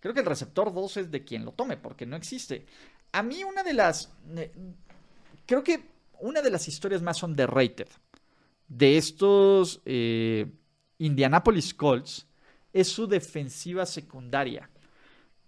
Creo 0.00 0.14
que 0.14 0.20
el 0.20 0.26
receptor 0.26 0.74
2 0.74 0.96
es 0.96 1.10
de 1.12 1.24
quien 1.24 1.44
lo 1.44 1.52
tome, 1.52 1.76
porque 1.76 2.04
no 2.04 2.16
existe. 2.16 2.66
A 3.12 3.22
mí 3.22 3.44
una 3.44 3.62
de 3.62 3.72
las... 3.72 4.12
Eh, 4.34 4.52
creo 5.46 5.62
que 5.62 5.92
una 6.18 6.42
de 6.42 6.50
las 6.50 6.66
historias 6.66 7.02
más 7.02 7.22
underrated 7.22 7.88
de 8.66 8.96
estos 8.96 9.80
eh, 9.84 10.50
Indianapolis 10.98 11.74
Colts 11.74 12.26
es 12.72 12.88
su 12.88 13.06
defensiva 13.06 13.86
secundaria. 13.86 14.68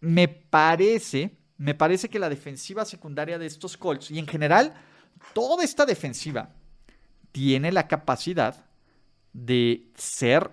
Me 0.05 0.29
parece, 0.29 1.39
me 1.57 1.75
parece 1.75 2.11
que 2.11 2.19
la 2.19 2.29
defensiva 2.29 2.85
secundaria 2.85 3.39
de 3.39 3.47
estos 3.47 3.79
Colts 3.79 4.11
y 4.11 4.19
en 4.19 4.27
general 4.27 4.75
toda 5.33 5.65
esta 5.65 5.87
defensiva 5.87 6.51
tiene 7.33 7.73
la 7.73 7.89
capacidad 7.89 8.67
de 9.33 9.91
ser 9.95 10.51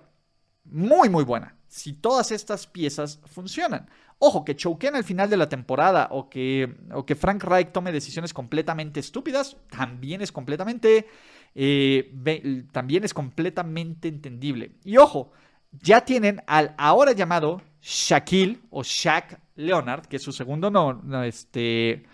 muy, 0.64 1.10
muy 1.10 1.24
buena 1.24 1.54
si 1.68 1.92
todas 1.92 2.32
estas 2.32 2.66
piezas 2.66 3.20
funcionan. 3.26 3.90
Ojo, 4.18 4.42
que 4.42 4.56
choquen 4.56 4.96
al 4.96 5.04
final 5.04 5.28
de 5.28 5.36
la 5.36 5.50
temporada 5.50 6.08
o 6.10 6.30
que, 6.30 6.74
o 6.92 7.04
que 7.04 7.14
Frank 7.14 7.44
Reich 7.44 7.72
tome 7.72 7.92
decisiones 7.92 8.32
completamente 8.32 9.00
estúpidas, 9.00 9.58
también 9.70 10.22
es 10.22 10.32
completamente, 10.32 11.08
eh, 11.54 12.64
también 12.72 13.04
es 13.04 13.12
completamente 13.12 14.08
entendible. 14.08 14.72
Y 14.82 14.96
ojo, 14.96 15.32
ya 15.72 16.06
tienen 16.06 16.42
al 16.46 16.74
ahora 16.78 17.12
llamado 17.12 17.60
Shaquille 17.82 18.60
o 18.70 18.82
Shaq 18.82 19.38
Leonard, 19.56 20.06
que 20.06 20.16
es 20.16 20.22
su 20.22 20.32
segundo, 20.32 20.70
no, 20.70 21.22
este, 21.24 22.04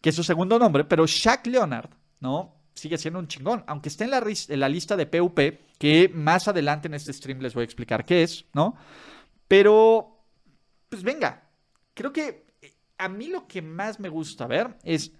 que 0.00 0.10
es 0.10 0.14
su 0.14 0.22
segundo 0.22 0.58
nombre, 0.58 0.84
pero 0.84 1.06
Shaq 1.06 1.46
Leonard, 1.48 1.90
¿no? 2.20 2.54
Sigue 2.74 2.96
siendo 2.96 3.18
un 3.18 3.26
chingón, 3.26 3.64
aunque 3.66 3.88
esté 3.88 4.04
en 4.04 4.60
la, 4.60 4.68
lista 4.68 4.96
de 4.96 5.06
PUP, 5.06 5.38
que 5.78 6.08
más 6.14 6.46
adelante 6.46 6.86
en 6.86 6.94
este 6.94 7.12
stream 7.12 7.40
les 7.40 7.52
voy 7.52 7.62
a 7.62 7.64
explicar 7.64 8.04
qué 8.04 8.22
es, 8.22 8.44
¿no? 8.54 8.76
Pero, 9.48 10.24
pues 10.88 11.02
venga, 11.02 11.50
creo 11.94 12.12
que 12.12 12.46
eh, 12.62 12.72
a 12.98 13.08
mí 13.08 13.26
lo 13.26 13.48
que 13.48 13.60
más 13.60 13.98
me 13.98 14.08
gusta 14.08 14.46
ver 14.46 14.78
es 14.84 15.12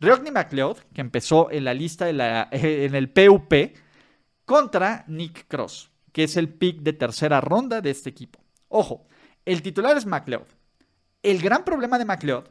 Rodney 0.00 0.32
McLeod, 0.32 0.78
que 0.94 1.02
empezó 1.02 1.50
en 1.50 1.64
la 1.64 1.74
lista 1.74 2.08
en 2.50 2.94
el 2.94 3.10
PUP, 3.10 3.52
contra 4.46 5.04
Nick 5.08 5.46
Cross, 5.46 5.90
que 6.10 6.24
es 6.24 6.38
el 6.38 6.48
pick 6.48 6.80
de 6.80 6.94
tercera 6.94 7.42
ronda 7.42 7.82
de 7.82 7.90
este 7.90 8.08
equipo. 8.08 8.40
Ojo, 8.68 9.06
el 9.44 9.62
titular 9.62 9.96
es 9.96 10.06
McLeod. 10.06 10.46
El 11.22 11.40
gran 11.40 11.64
problema 11.64 11.98
de 11.98 12.04
McLeod 12.04 12.44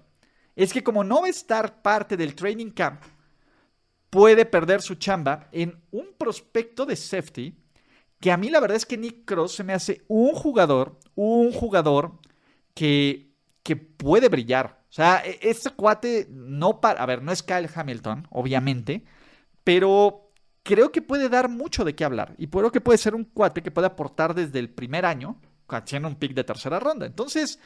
es 0.55 0.73
que 0.73 0.83
como 0.83 1.03
no 1.03 1.21
va 1.21 1.27
a 1.27 1.29
estar 1.31 1.81
parte 1.81 2.17
del 2.17 2.35
training 2.35 2.71
camp, 2.71 3.01
puede 4.09 4.45
perder 4.45 4.81
su 4.81 4.95
chamba 4.95 5.47
en 5.51 5.81
un 5.91 6.13
prospecto 6.17 6.85
de 6.85 6.95
safety 6.95 7.57
que 8.19 8.31
a 8.31 8.37
mí 8.37 8.49
la 8.49 8.59
verdad 8.59 8.77
es 8.77 8.85
que 8.85 8.97
Nick 8.97 9.25
Cross 9.25 9.55
se 9.55 9.63
me 9.63 9.73
hace 9.73 10.03
un 10.07 10.33
jugador, 10.33 10.99
un 11.15 11.51
jugador 11.51 12.19
que, 12.75 13.33
que 13.63 13.75
puede 13.75 14.29
brillar. 14.29 14.83
O 14.89 14.93
sea, 14.93 15.23
e, 15.25 15.39
este 15.41 15.71
cuate 15.71 16.27
no 16.29 16.79
para, 16.79 17.01
a 17.01 17.05
ver, 17.07 17.23
no 17.23 17.31
es 17.31 17.41
Kyle 17.41 17.69
Hamilton, 17.73 18.27
obviamente, 18.29 19.03
pero 19.63 20.31
creo 20.63 20.91
que 20.91 21.01
puede 21.01 21.29
dar 21.29 21.49
mucho 21.49 21.83
de 21.83 21.95
qué 21.95 22.05
hablar 22.05 22.35
y 22.37 22.47
creo 22.47 22.71
que 22.71 22.81
puede 22.81 22.99
ser 22.99 23.15
un 23.15 23.23
cuate 23.23 23.63
que 23.63 23.71
puede 23.71 23.87
aportar 23.87 24.35
desde 24.35 24.59
el 24.59 24.69
primer 24.69 25.05
año, 25.05 25.41
haciendo 25.77 26.07
un 26.07 26.15
pick 26.15 26.33
de 26.33 26.43
tercera 26.43 26.79
ronda. 26.79 27.05
Entonces, 27.05 27.59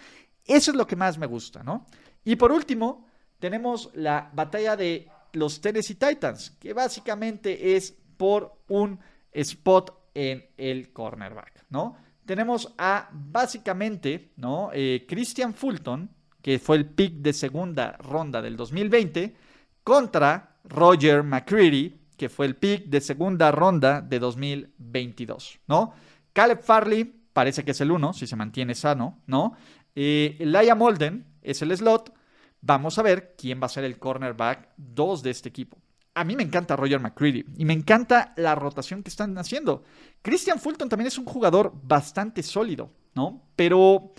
eso 0.45 0.71
es 0.71 0.77
lo 0.77 0.85
que 0.85 0.95
más 0.95 1.17
me 1.17 1.25
gusta, 1.25 1.63
¿no? 1.63 1.85
Y 2.23 2.35
por 2.35 2.51
último, 2.51 3.07
tenemos 3.39 3.89
la 3.93 4.29
batalla 4.33 4.75
de 4.75 5.09
los 5.33 5.61
Tennessee 5.61 5.95
Titans, 5.95 6.51
que 6.59 6.73
básicamente 6.73 7.75
es 7.75 7.95
por 8.17 8.61
un 8.69 8.99
spot 9.31 10.09
en 10.13 10.45
el 10.57 10.91
cornerback, 10.93 11.65
¿no? 11.69 11.97
Tenemos 12.25 12.73
a 12.77 13.09
básicamente, 13.11 14.31
¿no? 14.37 14.71
Eh, 14.73 15.05
Christian 15.07 15.53
Fulton, 15.53 16.09
que 16.41 16.59
fue 16.59 16.77
el 16.77 16.85
pick 16.85 17.15
de 17.15 17.33
segunda 17.33 17.97
ronda 17.97 18.41
del 18.41 18.55
2020, 18.55 19.35
contra 19.83 20.57
Roger 20.63 21.23
McCready, 21.23 22.01
que 22.17 22.29
fue 22.29 22.45
el 22.45 22.55
pick 22.55 22.85
de 22.85 23.01
segunda 23.01 23.51
ronda 23.51 24.01
de 24.01 24.19
2022, 24.19 25.59
¿no? 25.67 25.93
Caleb 26.33 26.61
Farley 26.61 27.24
parece 27.35 27.65
que 27.65 27.71
es 27.71 27.81
el 27.81 27.91
uno, 27.91 28.13
si 28.13 28.27
se 28.27 28.37
mantiene 28.37 28.75
sano, 28.75 29.19
¿no? 29.27 29.57
Eh, 29.93 30.37
Laia 30.39 30.73
Molden 30.73 31.25
es 31.41 31.61
el 31.61 31.75
slot. 31.75 32.13
Vamos 32.61 32.97
a 32.97 33.01
ver 33.01 33.35
quién 33.37 33.61
va 33.61 33.65
a 33.65 33.69
ser 33.69 33.83
el 33.83 33.99
cornerback 33.99 34.69
2 34.77 35.21
de 35.21 35.31
este 35.31 35.49
equipo. 35.49 35.77
A 36.13 36.23
mí 36.23 36.37
me 36.37 36.43
encanta 36.43 36.77
Roger 36.77 37.01
McCready 37.01 37.43
y 37.57 37.65
me 37.65 37.73
encanta 37.73 38.33
la 38.37 38.55
rotación 38.55 39.03
que 39.03 39.09
están 39.09 39.37
haciendo. 39.37 39.83
Christian 40.21 40.61
Fulton 40.61 40.87
también 40.87 41.09
es 41.09 41.17
un 41.17 41.25
jugador 41.25 41.73
bastante 41.83 42.41
sólido, 42.41 42.93
¿no? 43.15 43.41
Pero 43.57 44.13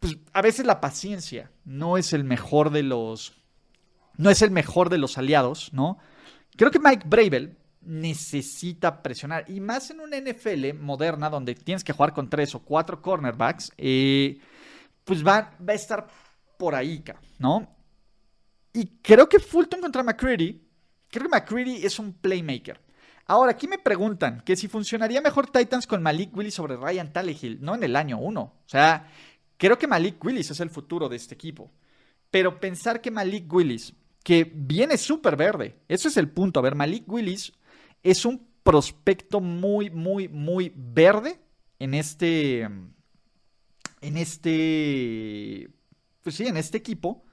pues, 0.00 0.18
a 0.32 0.42
veces 0.42 0.66
la 0.66 0.80
paciencia 0.80 1.52
no 1.64 1.96
es 1.96 2.12
el 2.12 2.24
mejor 2.24 2.70
de 2.70 2.82
los 2.82 3.32
no 4.16 4.28
es 4.28 4.42
el 4.42 4.50
mejor 4.50 4.90
de 4.90 4.98
los 4.98 5.18
aliados, 5.18 5.72
¿no? 5.72 5.98
Creo 6.56 6.72
que 6.72 6.80
Mike 6.80 7.06
Bravel 7.06 7.56
necesita 7.86 9.02
presionar. 9.02 9.44
Y 9.48 9.60
más 9.60 9.90
en 9.90 10.00
una 10.00 10.18
NFL 10.18 10.74
moderna 10.74 11.30
donde 11.30 11.54
tienes 11.54 11.84
que 11.84 11.92
jugar 11.92 12.12
con 12.12 12.28
tres 12.28 12.54
o 12.54 12.60
cuatro 12.60 13.00
cornerbacks, 13.00 13.72
eh, 13.78 14.38
pues 15.04 15.26
va, 15.26 15.52
a 15.66 15.72
estar 15.72 16.06
por 16.58 16.74
ahí, 16.74 17.02
¿no? 17.38 17.68
Y 18.72 18.98
creo 19.02 19.28
que 19.28 19.38
Fulton 19.38 19.80
contra 19.80 20.02
McCready, 20.02 20.62
creo 21.08 21.24
que 21.24 21.36
McCready 21.36 21.86
es 21.86 21.98
un 21.98 22.12
playmaker. 22.12 22.80
Ahora, 23.26 23.52
aquí 23.52 23.66
me 23.66 23.78
preguntan 23.78 24.42
que 24.44 24.56
si 24.56 24.68
funcionaría 24.68 25.20
mejor 25.20 25.50
Titans 25.50 25.86
con 25.86 26.02
Malik 26.02 26.36
Willis 26.36 26.54
sobre 26.54 26.76
Ryan 26.76 27.12
Tannehill, 27.12 27.58
no 27.60 27.74
en 27.74 27.82
el 27.82 27.96
año 27.96 28.18
uno. 28.18 28.40
O 28.40 28.68
sea, 28.68 29.10
creo 29.56 29.78
que 29.78 29.88
Malik 29.88 30.22
Willis 30.24 30.50
es 30.50 30.60
el 30.60 30.70
futuro 30.70 31.08
de 31.08 31.16
este 31.16 31.34
equipo. 31.34 31.72
Pero 32.30 32.60
pensar 32.60 33.00
que 33.00 33.10
Malik 33.10 33.52
Willis 33.52 33.94
que 34.26 34.42
viene 34.52 34.98
súper 34.98 35.36
verde. 35.36 35.76
Ese 35.86 36.08
es 36.08 36.16
el 36.16 36.28
punto. 36.28 36.58
A 36.58 36.62
ver, 36.64 36.74
Malik 36.74 37.04
Willis 37.06 37.52
es 38.06 38.24
un 38.24 38.46
prospecto 38.62 39.40
muy, 39.40 39.90
muy, 39.90 40.28
muy 40.28 40.72
verde 40.76 41.40
en 41.78 41.94
este. 41.94 42.60
En 44.00 44.16
este. 44.16 45.68
Pues 46.22 46.36
sí, 46.36 46.46
en 46.46 46.56
este 46.56 46.78
equipo. 46.78 47.24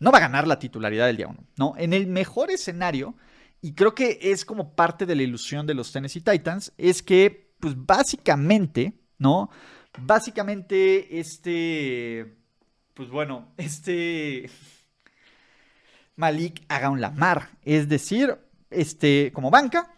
No 0.00 0.10
va 0.10 0.18
a 0.18 0.22
ganar 0.22 0.46
la 0.46 0.58
titularidad 0.58 1.06
del 1.06 1.16
día 1.16 1.28
uno. 1.28 1.44
¿no? 1.56 1.74
En 1.78 1.92
el 1.92 2.06
mejor 2.06 2.50
escenario, 2.50 3.14
y 3.60 3.74
creo 3.74 3.94
que 3.94 4.18
es 4.20 4.44
como 4.44 4.74
parte 4.74 5.06
de 5.06 5.14
la 5.14 5.22
ilusión 5.22 5.66
de 5.66 5.74
los 5.74 5.92
Tennessee 5.92 6.20
Titans, 6.20 6.72
es 6.76 7.02
que, 7.02 7.54
pues 7.60 7.74
básicamente, 7.76 8.94
¿no? 9.18 9.50
Básicamente, 9.98 11.20
este. 11.20 12.36
Pues 12.94 13.10
bueno, 13.10 13.52
este. 13.56 14.50
Malik 16.16 16.64
haga 16.68 16.90
un 16.90 17.00
Lamar, 17.00 17.50
es 17.62 17.88
decir, 17.88 18.38
este, 18.70 19.32
como 19.32 19.50
banca, 19.50 19.93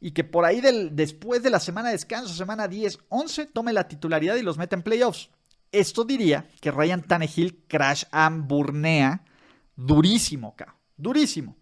y 0.00 0.12
que 0.12 0.24
por 0.24 0.44
ahí 0.44 0.60
del, 0.60 0.96
después 0.96 1.42
de 1.42 1.50
la 1.50 1.60
semana 1.60 1.88
de 1.88 1.94
descanso, 1.94 2.32
semana 2.32 2.66
10, 2.66 2.98
11, 3.08 3.46
tome 3.46 3.72
la 3.72 3.86
titularidad 3.86 4.36
y 4.36 4.42
los 4.42 4.56
meta 4.56 4.74
en 4.74 4.82
playoffs. 4.82 5.30
Esto 5.70 6.04
diría 6.04 6.48
que 6.60 6.70
Ryan 6.70 7.02
Tannehill 7.02 7.64
crash 7.68 8.04
and 8.10 8.48
burnea 8.48 9.24
durísimo 9.76 10.48
acá, 10.48 10.76
durísimo. 10.96 11.56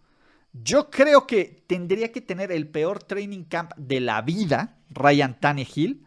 Yo 0.53 0.89
creo 0.89 1.27
que 1.27 1.65
tendría 1.67 2.11
que 2.11 2.21
tener 2.21 2.53
el 2.53 2.69
peor 2.69 3.03
training 3.03 3.45
camp 3.45 3.73
de 3.77 4.01
la 4.01 4.23
vida, 4.23 4.79
Ryan 4.89 5.39
Tannehill, 5.39 6.07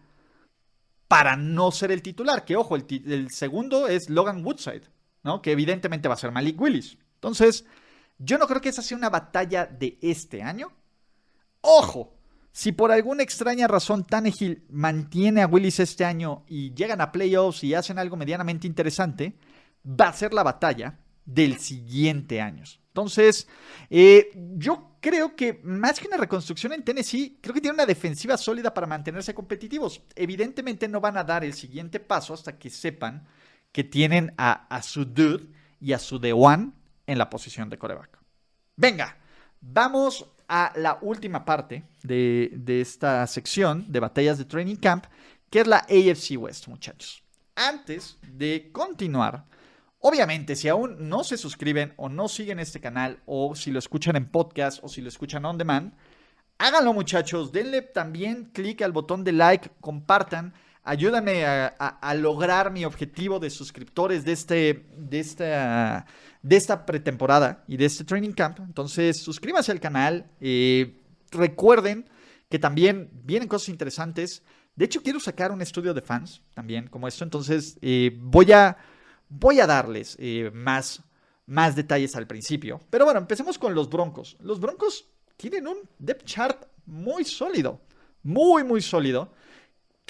para 1.07 1.35
no 1.35 1.71
ser 1.71 1.91
el 1.91 2.01
titular. 2.01 2.43
Que 2.43 2.55
ojo, 2.55 2.75
el, 2.75 2.85
el 3.05 3.29
segundo 3.29 3.87
es 3.87 4.09
Logan 4.09 4.43
Woodside, 4.43 4.83
¿no? 5.23 5.41
Que 5.41 5.51
evidentemente 5.51 6.07
va 6.07 6.15
a 6.15 6.17
ser 6.17 6.31
Malik 6.31 6.59
Willis. 6.59 6.97
Entonces, 7.15 7.65
yo 8.17 8.37
no 8.37 8.47
creo 8.47 8.61
que 8.61 8.69
esa 8.69 8.81
sea 8.81 8.97
una 8.97 9.09
batalla 9.09 9.65
de 9.65 9.99
este 10.01 10.41
año. 10.41 10.71
Ojo, 11.61 12.20
si 12.51 12.71
por 12.71 12.91
alguna 12.91 13.23
extraña 13.23 13.67
razón 13.67 14.05
Tannehill 14.05 14.65
mantiene 14.69 15.41
a 15.41 15.47
Willis 15.47 15.79
este 15.79 16.03
año 16.03 16.43
y 16.47 16.73
llegan 16.73 17.01
a 17.01 17.11
playoffs 17.11 17.63
y 17.63 17.73
hacen 17.73 17.97
algo 17.97 18.17
medianamente 18.17 18.67
interesante, 18.67 19.37
va 19.85 20.09
a 20.09 20.13
ser 20.13 20.33
la 20.33 20.43
batalla 20.43 20.99
del 21.25 21.59
siguiente 21.59 22.41
año. 22.41 22.63
Entonces, 22.87 23.47
eh, 23.89 24.31
yo 24.57 24.97
creo 24.99 25.35
que 25.35 25.61
más 25.63 25.97
que 25.97 26.07
una 26.07 26.17
reconstrucción 26.17 26.73
en 26.73 26.83
Tennessee, 26.83 27.39
creo 27.41 27.53
que 27.53 27.61
tiene 27.61 27.75
una 27.75 27.85
defensiva 27.85 28.35
sólida 28.35 28.73
para 28.73 28.85
mantenerse 28.85 29.33
competitivos. 29.33 30.03
Evidentemente 30.13 30.89
no 30.89 30.99
van 30.99 31.17
a 31.17 31.23
dar 31.23 31.45
el 31.45 31.53
siguiente 31.53 32.01
paso 32.01 32.33
hasta 32.33 32.59
que 32.59 32.69
sepan 32.69 33.25
que 33.71 33.85
tienen 33.85 34.33
a, 34.37 34.67
a 34.67 34.81
su 34.83 35.05
dude 35.05 35.47
y 35.79 35.93
a 35.93 35.99
su 35.99 36.19
The 36.19 36.33
One 36.33 36.73
en 37.07 37.17
la 37.17 37.29
posición 37.29 37.69
de 37.69 37.77
coreback. 37.77 38.19
Venga, 38.75 39.17
vamos 39.61 40.29
a 40.53 40.73
la 40.75 40.99
última 41.01 41.45
parte 41.45 41.85
de, 42.03 42.81
esta 42.81 43.25
sección 43.25 43.85
de 43.87 44.01
batallas 44.01 44.37
de 44.37 44.43
Training 44.43 44.75
Camp, 44.75 45.05
que 45.49 45.61
es 45.61 45.67
la 45.67 45.77
AFC 45.77 46.37
West, 46.37 46.67
muchachos. 46.67 47.23
Antes 47.55 48.17
de 48.21 48.69
continuar, 48.73 49.45
obviamente, 49.99 50.57
si 50.57 50.67
aún 50.67 51.07
no 51.07 51.23
se 51.23 51.37
suscriben 51.37 51.93
o 51.95 52.09
no 52.09 52.27
siguen 52.27 52.59
este 52.59 52.81
canal, 52.81 53.21
o 53.25 53.55
si 53.55 53.71
lo 53.71 53.79
escuchan 53.79 54.17
en 54.17 54.29
podcast 54.29 54.83
o 54.83 54.89
si 54.89 54.99
lo 55.01 55.07
escuchan 55.07 55.45
on 55.45 55.57
demand, 55.57 55.93
háganlo, 56.57 56.91
muchachos. 56.91 57.53
Denle 57.53 57.81
también 57.81 58.51
clic 58.51 58.81
al 58.81 58.91
botón 58.91 59.23
de 59.23 59.31
like, 59.31 59.69
compartan 59.79 60.53
ayúdame 60.83 61.45
a, 61.45 62.13
lograr 62.15 62.71
mi 62.71 62.85
objetivo 62.85 63.39
de 63.39 63.49
suscriptores 63.49 64.25
de, 64.25 64.31
este, 64.31 64.85
de, 64.97 65.19
esta, 65.19 66.05
de 66.41 66.55
esta 66.55 66.85
pretemporada 66.85 67.63
y 67.67 67.77
de 67.77 67.85
este 67.85 68.03
training 68.03 68.31
camp. 68.31 68.59
Entonces, 68.59 69.17
suscríbanse 69.17 69.71
al 69.71 69.79
canal. 69.79 70.29
Eh, 70.39 71.01
recuerden 71.31 72.09
que 72.49 72.59
también 72.59 73.09
vienen 73.23 73.47
cosas 73.47 73.69
interesantes. 73.69 74.43
De 74.75 74.85
hecho, 74.85 75.01
quiero 75.01 75.19
sacar 75.19 75.51
un 75.51 75.61
estudio 75.61 75.93
de 75.93 76.01
fans 76.01 76.41
también 76.53 76.87
como 76.87 77.07
esto. 77.07 77.23
Entonces, 77.23 77.77
eh, 77.81 78.17
voy, 78.19 78.51
a, 78.51 78.77
voy 79.29 79.59
a 79.59 79.67
darles 79.67 80.15
eh, 80.19 80.51
más, 80.53 81.03
más 81.45 81.75
detalles 81.75 82.15
al 82.15 82.27
principio. 82.27 82.79
Pero 82.89 83.05
bueno, 83.05 83.19
empecemos 83.19 83.57
con 83.57 83.75
los 83.75 83.89
Broncos. 83.89 84.37
Los 84.41 84.59
Broncos 84.59 85.05
tienen 85.37 85.67
un 85.67 85.77
depth 85.99 86.25
chart 86.25 86.65
muy 86.85 87.23
sólido. 87.23 87.81
Muy, 88.23 88.63
muy 88.63 88.81
sólido. 88.81 89.33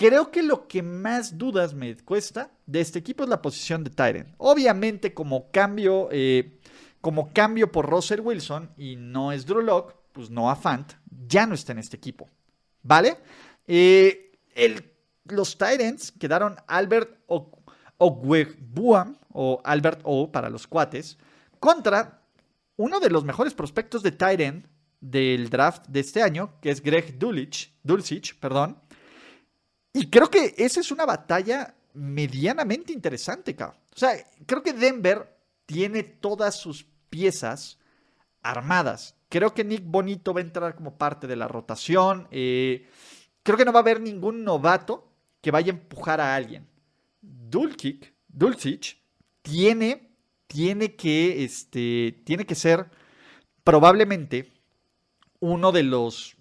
Creo 0.02 0.32
que 0.32 0.42
lo 0.42 0.68
que 0.68 0.82
más 0.82 1.38
dudas 1.38 1.76
me 1.76 1.96
cuesta 1.96 2.50
de 2.66 2.82
este 2.82 2.98
equipo 2.98 3.22
es 3.24 3.30
la 3.30 3.40
posición 3.40 3.84
de 3.84 3.92
Tyren. 3.92 4.34
Obviamente, 4.40 5.14
como 5.14 5.52
cambio, 5.52 6.10
eh, 6.12 6.60
como 7.02 7.32
cambio 7.32 7.72
por 7.72 7.88
Russell 7.88 8.22
Wilson 8.22 8.72
y 8.78 8.96
no 8.96 9.32
es 9.32 9.46
Drew 9.46 9.62
Locke, 9.62 9.94
pues 10.12 10.32
Noah 10.32 10.56
Fant 10.56 10.94
ya 11.28 11.46
no 11.46 11.54
está 11.54 11.74
en 11.74 11.78
este 11.78 11.98
equipo. 11.98 12.28
¿Vale? 12.82 13.20
Eh, 13.68 14.32
los 15.26 15.56
Tyrants 15.56 16.12
quedaron 16.14 16.56
Albert 16.66 17.20
Ogwebuam 18.00 19.20
o 19.32 19.62
Albert 19.64 20.02
O 20.04 20.32
para 20.32 20.50
los 20.50 20.66
cuates 20.66 21.20
contra 21.60 22.24
uno 22.76 23.00
de 23.00 23.12
los 23.12 23.24
mejores 23.24 23.54
prospectos 23.54 24.02
de 24.02 24.14
Tyrant 24.14 24.66
del 25.00 25.52
draft 25.52 25.86
de 25.90 26.00
este 26.00 26.24
año, 26.24 26.60
que 26.60 26.72
es 26.72 26.82
Greg 26.82 27.20
Dulcich, 27.20 27.72
Dulcich, 27.84 28.40
perdón. 28.40 28.80
Y 29.94 30.10
creo 30.10 30.30
que 30.30 30.56
esa 30.58 30.80
es 30.80 30.92
una 30.92 31.06
batalla 31.06 31.76
medianamente 31.94 32.94
interesante, 32.94 33.56
cabrón. 33.56 33.80
O 33.94 34.00
sea, 34.00 34.14
creo 34.46 34.64
que 34.64 34.74
Denver 34.74 35.38
tiene 35.66 36.04
todas 36.04 36.56
sus 36.56 36.86
piezas 37.10 37.78
armadas. 38.42 39.16
Creo 39.30 39.54
que 39.54 39.64
Nick 39.64 39.84
Bonito 39.86 40.34
va 40.34 40.40
a 40.40 40.44
entrar 40.44 40.76
como 40.76 40.98
parte 40.98 41.28
de 41.28 41.36
la 41.36 41.48
rotación. 41.48 42.28
Eh, 42.32 42.88
creo 43.44 43.58
que 43.58 43.66
no 43.66 43.74
va 43.74 43.80
a 43.80 43.82
haber 43.82 44.02
ningún 44.02 44.44
novato 44.44 45.12
que 45.42 45.52
vaya 45.52 45.72
a 45.72 45.76
empujar 45.76 46.22
a 46.22 46.36
alguien. 46.36 46.68
Dulcich, 47.22 48.14
Dulcich 48.28 49.02
tiene, 49.42 50.12
tiene, 50.48 50.96
que, 50.96 51.44
este, 51.44 52.22
tiene 52.24 52.46
que 52.46 52.56
ser 52.56 52.90
probablemente 53.64 54.52
uno 55.40 55.72
de 55.72 55.84
los 55.84 56.36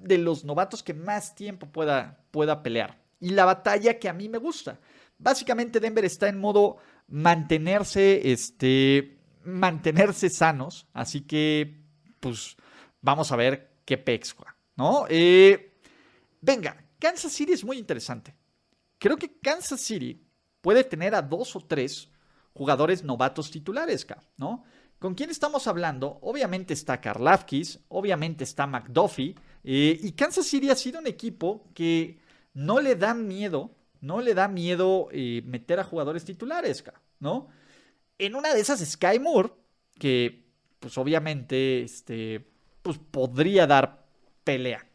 de 0.00 0.18
los 0.18 0.44
novatos 0.44 0.82
que 0.82 0.94
más 0.94 1.34
tiempo 1.34 1.66
pueda, 1.66 2.24
pueda 2.30 2.62
pelear. 2.62 2.98
Y 3.20 3.30
la 3.30 3.44
batalla 3.44 3.98
que 3.98 4.08
a 4.08 4.12
mí 4.12 4.28
me 4.28 4.38
gusta. 4.38 4.78
Básicamente 5.18 5.80
Denver 5.80 6.04
está 6.04 6.28
en 6.28 6.38
modo 6.38 6.78
mantenerse, 7.08 8.32
este, 8.32 9.18
mantenerse 9.44 10.30
sanos. 10.30 10.86
Así 10.92 11.22
que, 11.22 11.82
pues, 12.20 12.56
vamos 13.00 13.32
a 13.32 13.36
ver 13.36 13.70
qué 13.84 13.98
pexua, 13.98 14.56
¿no? 14.76 15.06
Eh, 15.08 15.80
venga, 16.40 16.84
Kansas 16.98 17.32
City 17.32 17.52
es 17.52 17.64
muy 17.64 17.78
interesante. 17.78 18.34
Creo 18.98 19.16
que 19.16 19.38
Kansas 19.40 19.80
City 19.80 20.24
puede 20.60 20.84
tener 20.84 21.14
a 21.14 21.22
dos 21.22 21.54
o 21.56 21.60
tres 21.60 22.10
jugadores 22.52 23.04
novatos 23.04 23.50
titulares, 23.50 24.06
¿no? 24.36 24.64
¿Con 24.98 25.14
quién 25.14 25.30
estamos 25.30 25.68
hablando? 25.68 26.18
Obviamente 26.22 26.74
está 26.74 27.00
Karlafkis, 27.00 27.80
obviamente 27.88 28.42
está 28.42 28.66
McDuffie, 28.66 29.36
eh, 29.70 30.00
y 30.02 30.12
Kansas 30.12 30.46
City 30.46 30.70
ha 30.70 30.74
sido 30.74 30.98
un 30.98 31.06
equipo 31.06 31.68
que 31.74 32.18
no 32.54 32.80
le 32.80 32.96
da 32.96 33.12
miedo, 33.12 33.70
no 34.00 34.22
le 34.22 34.32
da 34.32 34.48
miedo 34.48 35.08
eh, 35.12 35.42
meter 35.44 35.78
a 35.78 35.84
jugadores 35.84 36.24
titulares, 36.24 36.82
¿no? 37.20 37.48
En 38.16 38.34
una 38.34 38.54
de 38.54 38.60
esas, 38.60 38.80
Sky 38.80 39.18
Moore, 39.18 39.52
que 39.98 40.46
pues 40.80 40.96
obviamente 40.96 41.82
este, 41.82 42.48
pues, 42.80 42.96
podría 42.96 43.66
dar 43.66 44.06
pelea. 44.42 44.86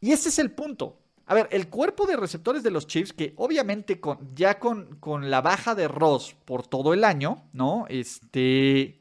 Y 0.00 0.10
ese 0.10 0.30
es 0.30 0.40
el 0.40 0.50
punto. 0.50 0.98
A 1.26 1.34
ver, 1.34 1.46
el 1.52 1.68
cuerpo 1.68 2.04
de 2.04 2.16
receptores 2.16 2.64
de 2.64 2.72
los 2.72 2.88
Chiefs, 2.88 3.12
que 3.12 3.32
obviamente 3.36 4.00
con, 4.00 4.34
ya 4.34 4.58
con, 4.58 4.96
con 4.96 5.30
la 5.30 5.40
baja 5.40 5.76
de 5.76 5.86
Ross 5.86 6.34
por 6.44 6.66
todo 6.66 6.94
el 6.94 7.04
año, 7.04 7.44
¿no? 7.52 7.86
Este, 7.88 8.98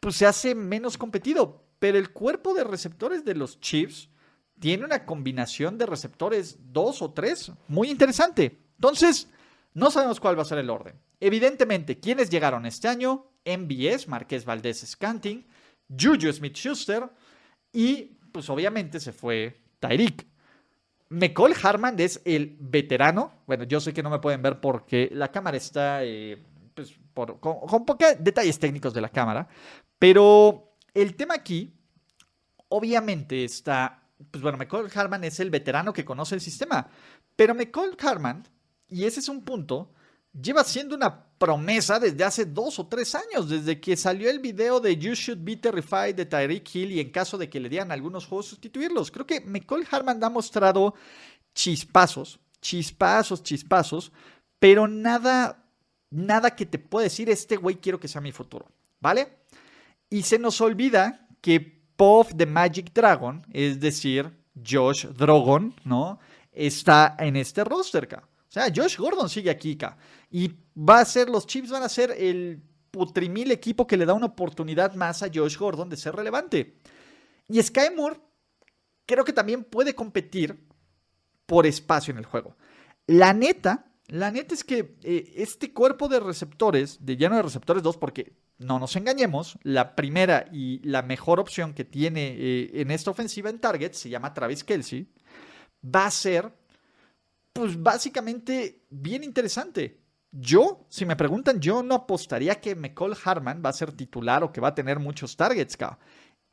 pues 0.00 0.16
se 0.16 0.26
hace 0.26 0.56
menos 0.56 0.98
competido. 0.98 1.62
Pero 1.78 1.96
el 1.96 2.10
cuerpo 2.10 2.54
de 2.54 2.64
receptores 2.64 3.24
de 3.24 3.36
los 3.36 3.60
Chiefs 3.60 4.08
tiene 4.60 4.84
una 4.84 5.04
combinación 5.04 5.78
de 5.78 5.86
receptores 5.86 6.58
dos 6.72 7.02
o 7.02 7.12
tres 7.12 7.52
muy 7.68 7.90
interesante. 7.90 8.58
Entonces, 8.76 9.28
no 9.74 9.90
sabemos 9.90 10.20
cuál 10.20 10.38
va 10.38 10.42
a 10.42 10.46
ser 10.46 10.58
el 10.58 10.70
orden. 10.70 10.94
Evidentemente, 11.20 11.98
¿quiénes 11.98 12.30
llegaron 12.30 12.66
este 12.66 12.88
año? 12.88 13.26
MBS, 13.44 14.08
Marqués 14.08 14.44
Valdés 14.44 14.84
Scanting, 14.86 15.46
Juju 15.88 16.32
Smith 16.32 16.56
Schuster 16.56 17.08
y, 17.72 18.16
pues 18.32 18.48
obviamente, 18.50 19.00
se 19.00 19.12
fue 19.12 19.60
Tyreek. 19.80 20.26
McCall 21.10 21.54
Harman 21.62 21.98
es 21.98 22.20
el 22.24 22.56
veterano. 22.60 23.32
Bueno, 23.46 23.64
yo 23.64 23.80
sé 23.80 23.94
que 23.94 24.02
no 24.02 24.10
me 24.10 24.18
pueden 24.18 24.42
ver 24.42 24.60
porque 24.60 25.08
la 25.12 25.30
cámara 25.30 25.56
está 25.56 26.04
eh, 26.04 26.42
pues, 26.74 26.94
con, 27.14 27.38
con 27.38 27.84
pocos 27.84 28.16
detalles 28.18 28.58
técnicos 28.58 28.92
de 28.92 29.00
la 29.00 29.08
cámara. 29.08 29.48
Pero 29.98 30.74
el 30.92 31.16
tema 31.16 31.34
aquí, 31.34 31.74
obviamente, 32.68 33.44
está. 33.44 34.02
Pues 34.30 34.42
bueno, 34.42 34.58
McCall 34.58 34.90
Harman 34.94 35.24
es 35.24 35.38
el 35.40 35.50
veterano 35.50 35.92
que 35.92 36.04
conoce 36.04 36.34
el 36.34 36.40
sistema. 36.40 36.88
Pero 37.36 37.54
McCall 37.54 37.96
Harman, 38.00 38.46
y 38.88 39.04
ese 39.04 39.20
es 39.20 39.28
un 39.28 39.42
punto, 39.42 39.92
lleva 40.32 40.64
siendo 40.64 40.96
una 40.96 41.24
promesa 41.38 42.00
desde 42.00 42.24
hace 42.24 42.44
dos 42.44 42.78
o 42.78 42.88
tres 42.88 43.14
años, 43.14 43.48
desde 43.48 43.80
que 43.80 43.96
salió 43.96 44.28
el 44.28 44.40
video 44.40 44.80
de 44.80 44.96
You 44.96 45.14
Should 45.14 45.44
Be 45.44 45.56
Terrified 45.56 46.14
de 46.14 46.26
Tyreek 46.26 46.74
Hill 46.74 46.92
y 46.92 47.00
en 47.00 47.10
caso 47.10 47.38
de 47.38 47.48
que 47.48 47.60
le 47.60 47.68
dieran 47.68 47.92
algunos 47.92 48.26
juegos 48.26 48.46
sustituirlos. 48.46 49.10
Creo 49.10 49.26
que 49.26 49.40
McCall 49.40 49.86
Harman 49.90 50.22
ha 50.22 50.30
mostrado 50.30 50.94
chispazos, 51.54 52.40
chispazos, 52.60 53.42
chispazos, 53.42 54.12
pero 54.58 54.88
nada, 54.88 55.64
nada 56.10 56.56
que 56.56 56.66
te 56.66 56.78
pueda 56.78 57.04
decir, 57.04 57.30
este 57.30 57.56
güey 57.56 57.76
quiero 57.76 58.00
que 58.00 58.08
sea 58.08 58.20
mi 58.20 58.32
futuro, 58.32 58.66
¿vale? 59.00 59.38
Y 60.10 60.22
se 60.22 60.38
nos 60.38 60.60
olvida 60.60 61.28
que 61.40 61.77
Puff 61.98 62.32
the 62.36 62.46
Magic 62.46 62.92
Dragon, 62.94 63.44
es 63.52 63.80
decir, 63.80 64.30
Josh 64.64 65.06
Drogon, 65.06 65.74
¿no? 65.82 66.20
Está 66.52 67.16
en 67.18 67.34
este 67.34 67.64
roster, 67.64 68.08
O 68.14 68.22
sea, 68.46 68.72
Josh 68.74 68.96
Gordon 68.96 69.28
sigue 69.28 69.50
aquí, 69.50 69.76
Y 70.30 70.54
va 70.76 71.00
a 71.00 71.04
ser, 71.04 71.28
los 71.28 71.44
Chiefs 71.44 71.70
van 71.70 71.82
a 71.82 71.88
ser 71.88 72.12
el 72.16 72.62
putrimil 72.92 73.50
equipo 73.50 73.84
que 73.84 73.96
le 73.96 74.06
da 74.06 74.14
una 74.14 74.26
oportunidad 74.26 74.94
más 74.94 75.24
a 75.24 75.28
Josh 75.32 75.58
Gordon 75.58 75.88
de 75.88 75.96
ser 75.96 76.14
relevante. 76.14 76.78
Y 77.48 77.60
Sky 77.60 77.90
Moore 77.96 78.20
creo 79.04 79.24
que 79.24 79.32
también 79.32 79.64
puede 79.64 79.96
competir 79.96 80.68
por 81.46 81.66
espacio 81.66 82.12
en 82.12 82.18
el 82.18 82.26
juego. 82.26 82.54
La 83.08 83.32
neta, 83.32 83.90
la 84.06 84.30
neta 84.30 84.54
es 84.54 84.62
que 84.62 84.94
eh, 85.02 85.32
este 85.34 85.72
cuerpo 85.72 86.06
de 86.06 86.20
receptores, 86.20 87.04
de 87.04 87.16
lleno 87.16 87.34
de 87.34 87.42
receptores 87.42 87.82
2, 87.82 87.96
porque 87.96 88.36
no 88.58 88.78
nos 88.78 88.96
engañemos, 88.96 89.58
la 89.62 89.94
primera 89.94 90.48
y 90.52 90.80
la 90.86 91.02
mejor 91.02 91.38
opción 91.38 91.74
que 91.74 91.84
tiene 91.84 92.34
eh, 92.36 92.70
en 92.74 92.90
esta 92.90 93.10
ofensiva 93.10 93.50
en 93.50 93.60
target 93.60 93.92
se 93.92 94.08
llama 94.08 94.34
Travis 94.34 94.64
Kelsey, 94.64 95.08
va 95.84 96.06
a 96.06 96.10
ser, 96.10 96.52
pues 97.52 97.80
básicamente 97.80 98.84
bien 98.90 99.22
interesante. 99.22 100.02
Yo, 100.30 100.86
si 100.88 101.06
me 101.06 101.16
preguntan, 101.16 101.60
yo 101.60 101.82
no 101.82 101.94
apostaría 101.94 102.60
que 102.60 102.74
McCall 102.74 103.16
Harman 103.24 103.62
va 103.64 103.70
a 103.70 103.74
ser 103.74 103.92
titular 103.92 104.42
o 104.42 104.52
que 104.52 104.60
va 104.60 104.68
a 104.68 104.74
tener 104.74 104.98
muchos 104.98 105.36
targets, 105.36 105.76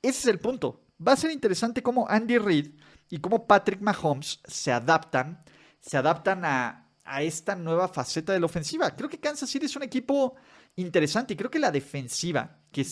Ese 0.02 0.20
es 0.20 0.28
el 0.28 0.40
punto. 0.40 0.86
Va 1.06 1.14
a 1.14 1.18
ser 1.18 1.32
interesante 1.32 1.84
cómo 1.84 2.08
Andy 2.08 2.38
Reid 2.38 2.72
y 3.10 3.18
cómo 3.20 3.48
Patrick 3.48 3.82
Mahomes 3.82 4.40
se 4.48 4.72
adaptan, 4.72 5.44
se 5.82 5.98
adaptan 5.98 6.46
a, 6.46 6.88
a 7.04 7.22
esta 7.22 7.56
nueva 7.56 7.88
faceta 7.88 8.32
de 8.32 8.40
la 8.40 8.46
ofensiva. 8.46 8.96
Creo 8.96 9.10
que 9.10 9.20
Kansas 9.20 9.50
City 9.50 9.66
es 9.66 9.76
un 9.76 9.84
equipo 9.84 10.36
interesante 10.76 11.34
y 11.34 11.38
creo 11.38 11.52
que 11.52 11.60
la 11.60 11.72
defensiva 11.72 12.60
que 12.72 12.84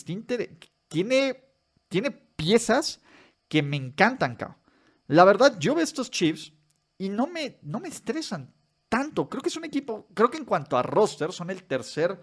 tiene, 0.88 1.44
tiene 1.88 2.10
piezas 2.10 3.00
que 3.48 3.62
me 3.62 3.76
encantan, 3.76 4.36
cabrón. 4.36 4.58
La 5.06 5.24
verdad, 5.24 5.58
yo 5.58 5.74
veo 5.74 5.84
estos 5.84 6.10
Chiefs 6.10 6.52
y 6.96 7.08
no 7.08 7.26
me, 7.26 7.58
no 7.62 7.80
me 7.80 7.88
estresan 7.88 8.52
tanto. 8.88 9.28
Creo 9.28 9.42
que 9.42 9.48
es 9.48 9.56
un 9.56 9.64
equipo, 9.64 10.06
creo 10.14 10.30
que 10.30 10.38
en 10.38 10.44
cuanto 10.44 10.76
a 10.78 10.82
roster 10.82 11.32
son 11.32 11.50
el 11.50 11.64
tercer 11.64 12.18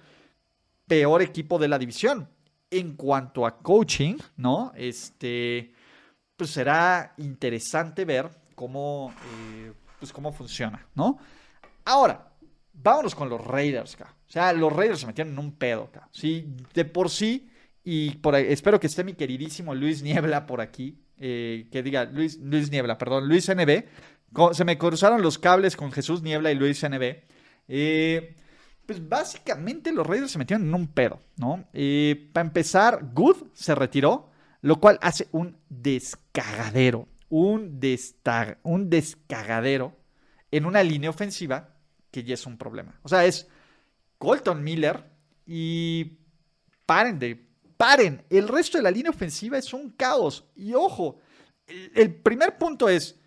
peor 0.88 1.22
equipo 1.22 1.60
de 1.60 1.68
la 1.68 1.78
división. 1.78 2.28
En 2.70 2.96
cuanto 2.96 3.46
a 3.46 3.58
coaching, 3.58 4.18
¿no? 4.38 4.72
Este, 4.76 5.74
pues 6.38 6.52
será 6.52 7.14
interesante 7.18 8.06
ver 8.06 8.32
cómo, 8.56 9.14
eh, 9.26 9.74
pues 10.00 10.14
cómo 10.14 10.32
funciona, 10.32 10.88
¿no? 10.96 11.20
Ahora, 11.84 12.31
vámonos 12.74 13.16
con 13.16 13.30
los 13.30 13.42
Raiders, 13.46 13.98
O 14.02 14.32
sea, 14.32 14.54
los 14.54 14.74
Raiders 14.74 15.02
se 15.02 15.08
metieron 15.08 15.34
en 15.34 15.40
un 15.40 15.52
pedo, 15.54 15.90
Sí, 16.12 16.48
de 16.74 16.86
por 16.86 17.10
sí, 17.10 17.50
y 17.84 18.12
por 18.18 18.36
espero 18.36 18.80
que 18.80 18.88
esté 18.88 19.04
mi 19.04 19.14
queridísimo 19.14 19.74
Luis 19.74 20.04
Niebla 20.04 20.46
por 20.46 20.62
aquí. 20.62 20.98
Eh, 21.24 21.68
que 21.72 21.84
diga 21.84 22.06
Luis, 22.06 22.40
Luis 22.40 22.72
Niebla, 22.72 22.98
perdón, 22.98 23.28
Luis 23.28 23.48
NB. 23.48 23.84
Se 24.54 24.66
me 24.66 24.78
cruzaron 24.78 25.22
los 25.22 25.38
cables 25.38 25.76
con 25.76 25.92
Jesús 25.92 26.24
Niebla 26.24 26.52
y 26.52 26.56
Luis 26.56 26.84
NB. 26.84 27.16
Eh, 27.68 28.36
pues 28.86 29.08
básicamente 29.08 29.92
los 29.92 30.06
Raiders 30.06 30.32
se 30.32 30.40
metieron 30.40 30.68
en 30.68 30.74
un 30.74 30.88
pedo, 30.88 31.20
¿no? 31.38 31.66
Eh, 31.74 32.30
para 32.34 32.48
empezar, 32.48 33.12
Good 33.14 33.38
se 33.54 33.76
retiró, 33.76 34.32
lo 34.62 34.80
cual 34.80 34.98
hace 35.02 35.28
un 35.32 35.58
descagadero, 35.70 37.08
un, 37.30 37.80
un 38.64 38.90
descagadero 38.90 39.96
en 40.50 40.66
una 40.66 40.84
línea 40.84 41.10
ofensiva 41.10 41.71
que 42.12 42.24
ya 42.24 42.34
es 42.34 42.46
un 42.46 42.58
problema. 42.58 43.00
O 43.04 43.10
sea, 43.10 43.26
es 43.26 43.48
Colton 44.18 44.64
Miller 44.64 45.04
y 45.46 46.20
paren 46.86 47.18
de, 47.18 47.48
paren, 47.78 48.24
el 48.30 48.48
resto 48.48 48.78
de 48.78 48.84
la 48.84 48.92
línea 48.92 49.10
ofensiva 49.10 49.58
es 49.58 49.74
un 49.74 49.90
caos. 49.90 50.46
Y 50.56 50.74
ojo, 50.74 51.20
el, 51.68 52.14
primer 52.14 52.58
punto 52.58 52.88
es, 52.90 53.18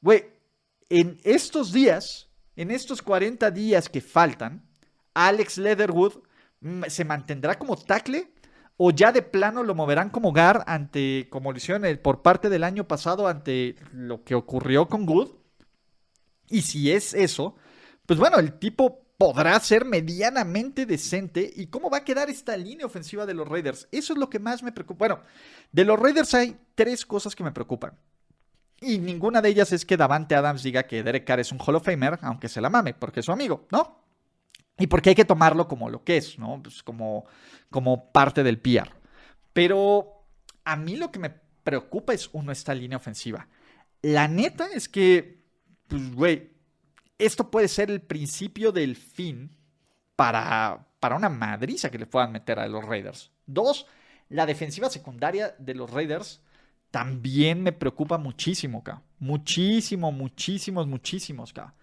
güey, 0.00 0.24
en 0.88 1.18
estos 1.24 1.72
días, 1.72 2.28
en 2.54 2.70
estos 2.70 3.02
40 3.02 3.50
días 3.50 3.88
que 3.88 4.00
faltan, 4.00 4.64
Alex 5.14 5.58
Leatherwood 5.58 6.22
mm, 6.60 6.84
se 6.88 7.04
mantendrá 7.04 7.58
como 7.58 7.76
tackle 7.76 8.32
o 8.76 8.90
ya 8.90 9.10
de 9.10 9.22
plano 9.22 9.62
lo 9.62 9.74
moverán 9.74 10.10
como 10.10 10.32
gar 10.32 10.62
ante, 10.66 11.28
como 11.30 11.50
lo 11.50 11.58
hicieron 11.58 11.98
por 12.02 12.22
parte 12.22 12.48
del 12.48 12.62
año 12.62 12.86
pasado 12.86 13.26
ante 13.26 13.76
lo 13.92 14.22
que 14.22 14.34
ocurrió 14.34 14.86
con 14.86 15.06
Good. 15.06 15.30
Y 16.48 16.62
si 16.62 16.92
es 16.92 17.14
eso, 17.14 17.56
pues 18.06 18.18
bueno, 18.18 18.38
el 18.38 18.58
tipo 18.58 19.06
podrá 19.18 19.58
ser 19.60 19.84
medianamente 19.84 20.86
decente. 20.86 21.50
¿Y 21.54 21.66
cómo 21.66 21.90
va 21.90 21.98
a 21.98 22.04
quedar 22.04 22.30
esta 22.30 22.56
línea 22.56 22.86
ofensiva 22.86 23.26
de 23.26 23.34
los 23.34 23.48
Raiders? 23.48 23.88
Eso 23.90 24.12
es 24.12 24.18
lo 24.18 24.30
que 24.30 24.38
más 24.38 24.62
me 24.62 24.72
preocupa. 24.72 25.06
Bueno, 25.06 25.22
de 25.72 25.84
los 25.84 25.98
Raiders 25.98 26.34
hay 26.34 26.56
tres 26.74 27.04
cosas 27.06 27.34
que 27.34 27.44
me 27.44 27.52
preocupan. 27.52 27.98
Y 28.80 28.98
ninguna 28.98 29.40
de 29.40 29.48
ellas 29.48 29.72
es 29.72 29.86
que 29.86 29.96
Davante 29.96 30.34
Adams 30.34 30.62
diga 30.62 30.82
que 30.82 31.02
Derek 31.02 31.24
Carr 31.24 31.40
es 31.40 31.50
un 31.50 31.58
Hall 31.58 31.76
of 31.76 31.84
Famer, 31.84 32.18
aunque 32.22 32.48
se 32.48 32.60
la 32.60 32.68
mame, 32.68 32.92
porque 32.92 33.20
es 33.20 33.26
su 33.26 33.32
amigo, 33.32 33.66
¿no? 33.70 34.04
Y 34.78 34.86
porque 34.86 35.10
hay 35.10 35.16
que 35.16 35.24
tomarlo 35.24 35.66
como 35.66 35.88
lo 35.88 36.04
que 36.04 36.18
es, 36.18 36.38
¿no? 36.38 36.62
Pues 36.62 36.82
como, 36.82 37.24
como 37.70 38.12
parte 38.12 38.42
del 38.42 38.60
PR. 38.60 38.90
Pero 39.54 40.26
a 40.64 40.76
mí 40.76 40.96
lo 40.96 41.10
que 41.10 41.18
me 41.18 41.30
preocupa 41.64 42.12
es, 42.12 42.28
uno, 42.32 42.52
esta 42.52 42.74
línea 42.74 42.98
ofensiva. 42.98 43.48
La 44.02 44.28
neta 44.28 44.68
es 44.74 44.90
que, 44.90 45.42
pues, 45.88 46.14
güey, 46.14 46.55
esto 47.18 47.50
puede 47.50 47.68
ser 47.68 47.90
el 47.90 48.00
principio 48.00 48.72
del 48.72 48.96
fin 48.96 49.50
para, 50.16 50.86
para 51.00 51.16
una 51.16 51.28
madriza 51.28 51.90
que 51.90 51.98
le 51.98 52.06
puedan 52.06 52.32
meter 52.32 52.58
a 52.58 52.68
los 52.68 52.84
Raiders. 52.84 53.30
Dos, 53.46 53.86
la 54.28 54.46
defensiva 54.46 54.90
secundaria 54.90 55.54
de 55.58 55.74
los 55.74 55.90
Raiders 55.90 56.40
también 56.90 57.62
me 57.62 57.72
preocupa 57.72 58.18
muchísimo, 58.18 58.78
acá. 58.78 59.02
Muchísimo, 59.18 60.12
muchísimos, 60.12 60.86
muchísimos, 60.86 61.52
cabrón. 61.52 61.74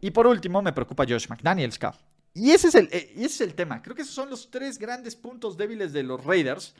Y 0.00 0.10
por 0.10 0.26
último, 0.26 0.62
me 0.62 0.72
preocupa 0.72 1.04
Josh 1.08 1.28
McDaniels, 1.28 1.78
cabrón. 1.78 2.02
Y 2.34 2.50
ese, 2.50 2.68
es 2.68 2.74
el, 2.74 2.88
eh, 2.92 3.12
ese 3.16 3.24
es 3.24 3.40
el 3.40 3.54
tema. 3.54 3.82
Creo 3.82 3.96
que 3.96 4.02
esos 4.02 4.14
son 4.14 4.30
los 4.30 4.50
tres 4.50 4.78
grandes 4.78 5.16
puntos 5.16 5.56
débiles 5.56 5.92
de 5.92 6.02
los 6.02 6.24
Raiders. 6.24 6.74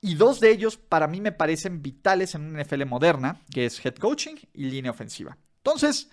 Y 0.00 0.14
dos 0.14 0.40
de 0.40 0.50
ellos 0.50 0.76
para 0.76 1.06
mí 1.06 1.20
me 1.20 1.32
parecen 1.32 1.82
vitales 1.82 2.34
en 2.34 2.42
una 2.42 2.62
NFL 2.62 2.84
moderna, 2.86 3.40
que 3.52 3.66
es 3.66 3.84
head 3.84 3.94
coaching 3.96 4.36
y 4.52 4.64
línea 4.64 4.90
ofensiva. 4.90 5.36
Entonces, 5.58 6.10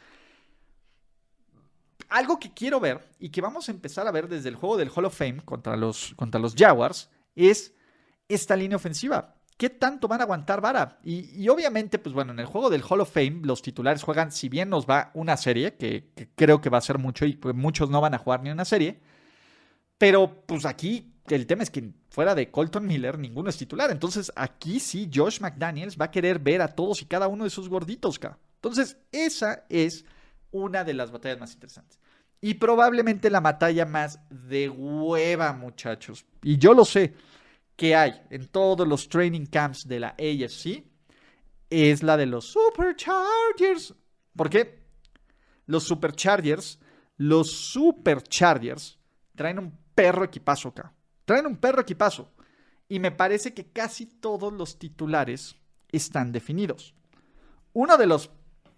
algo 2.13 2.39
que 2.39 2.53
quiero 2.53 2.79
ver 2.79 3.09
y 3.17 3.29
que 3.29 3.41
vamos 3.41 3.67
a 3.67 3.71
empezar 3.71 4.07
a 4.07 4.11
ver 4.11 4.27
desde 4.27 4.47
el 4.47 4.55
juego 4.55 4.77
del 4.77 4.91
Hall 4.93 5.05
of 5.05 5.17
Fame 5.17 5.41
contra 5.43 5.75
los, 5.75 6.13
contra 6.15 6.39
los 6.39 6.53
Jaguars 6.53 7.09
es 7.35 7.73
esta 8.29 8.55
línea 8.55 8.75
ofensiva. 8.75 9.35
¿Qué 9.57 9.71
tanto 9.71 10.07
van 10.07 10.21
a 10.21 10.25
aguantar 10.25 10.61
vara? 10.61 10.99
Y, 11.03 11.47
obviamente, 11.49 11.97
pues 11.97 12.13
bueno, 12.13 12.31
en 12.31 12.39
el 12.39 12.45
juego 12.45 12.69
del 12.69 12.83
Hall 12.87 13.01
of 13.01 13.11
Fame 13.11 13.41
los 13.43 13.63
titulares 13.63 14.03
juegan, 14.03 14.31
si 14.31 14.47
bien 14.47 14.69
nos 14.69 14.87
va 14.87 15.09
una 15.15 15.37
serie, 15.37 15.75
que, 15.75 16.11
creo 16.35 16.61
que 16.61 16.69
va 16.69 16.77
a 16.77 16.81
ser 16.81 16.99
mucho 16.99 17.25
y 17.25 17.33
pues 17.33 17.55
muchos 17.55 17.89
no 17.89 17.99
van 17.99 18.13
a 18.13 18.19
jugar 18.19 18.43
ni 18.43 18.51
una 18.51 18.65
serie, 18.65 18.99
pero 19.97 20.43
pues 20.45 20.65
aquí 20.65 21.15
el 21.29 21.47
tema 21.47 21.63
es 21.63 21.71
que 21.71 21.93
fuera 22.09 22.35
de 22.35 22.51
Colton 22.51 22.85
Miller 22.85 23.17
ninguno 23.17 23.49
es 23.49 23.57
titular. 23.57 23.89
Entonces 23.89 24.31
aquí 24.35 24.79
sí 24.79 25.09
Josh 25.11 25.39
McDaniels 25.39 25.97
va 25.99 26.05
a 26.05 26.11
querer 26.11 26.37
ver 26.37 26.61
a 26.61 26.67
todos 26.67 27.01
y 27.01 27.05
cada 27.05 27.27
uno 27.27 27.43
de 27.43 27.49
sus 27.49 27.69
gorditos. 27.69 28.19
Entonces 28.57 28.97
esa 29.11 29.65
es 29.69 30.05
una 30.51 30.83
de 30.83 30.93
las 30.93 31.11
batallas 31.11 31.39
más 31.39 31.53
interesantes. 31.53 32.02
Y 32.45 32.55
probablemente 32.55 33.29
la 33.29 33.39
batalla 33.39 33.85
más 33.85 34.19
de 34.29 34.67
hueva, 34.67 35.53
muchachos. 35.53 36.25
Y 36.41 36.57
yo 36.57 36.73
lo 36.73 36.83
sé 36.83 37.13
que 37.77 37.95
hay 37.95 38.21
en 38.31 38.49
todos 38.49 38.85
los 38.85 39.07
training 39.07 39.45
camps 39.45 39.87
de 39.87 40.01
la 40.01 40.09
AFC 40.09 40.83
es 41.69 42.03
la 42.03 42.17
de 42.17 42.25
los 42.25 42.43
Superchargers. 42.51 43.95
¿Por 44.35 44.49
qué? 44.49 44.83
Los 45.67 45.85
Superchargers, 45.85 46.79
los 47.15 47.49
Superchargers 47.49 48.99
traen 49.37 49.59
un 49.59 49.79
perro 49.95 50.25
equipazo 50.25 50.67
acá. 50.67 50.93
Traen 51.23 51.45
un 51.45 51.55
perro 51.55 51.79
equipazo. 51.79 52.33
Y 52.89 52.99
me 52.99 53.11
parece 53.11 53.53
que 53.53 53.71
casi 53.71 54.05
todos 54.05 54.51
los 54.51 54.77
titulares 54.77 55.55
están 55.93 56.33
definidos. 56.33 56.93
Uno 57.71 57.95
de 57.97 58.05
los 58.05 58.31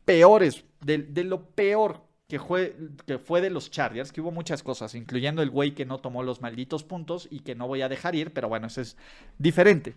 peores, 0.06 0.64
de, 0.82 1.00
de 1.00 1.24
lo 1.24 1.50
peor 1.50 2.05
que 2.28 2.40
fue, 2.40 3.42
de 3.42 3.50
los 3.50 3.70
Chargers, 3.70 4.12
que 4.12 4.22
hubo 4.22 4.32
muchas 4.32 4.64
cosas, 4.64 4.96
incluyendo 4.96 5.42
el 5.42 5.52
güey 5.52 5.76
que 5.76 5.86
no 5.86 6.00
tomó 6.00 6.24
los 6.24 6.42
malditos 6.42 6.84
puntos 6.84 7.28
y 7.30 7.42
que 7.42 7.54
no 7.54 7.68
voy 7.68 7.84
a 7.84 7.90
dejar 7.90 8.16
ir, 8.16 8.34
pero 8.34 8.50
bueno, 8.50 8.68
eso 8.68 8.82
es 8.82 8.98
diferente. 9.38 9.96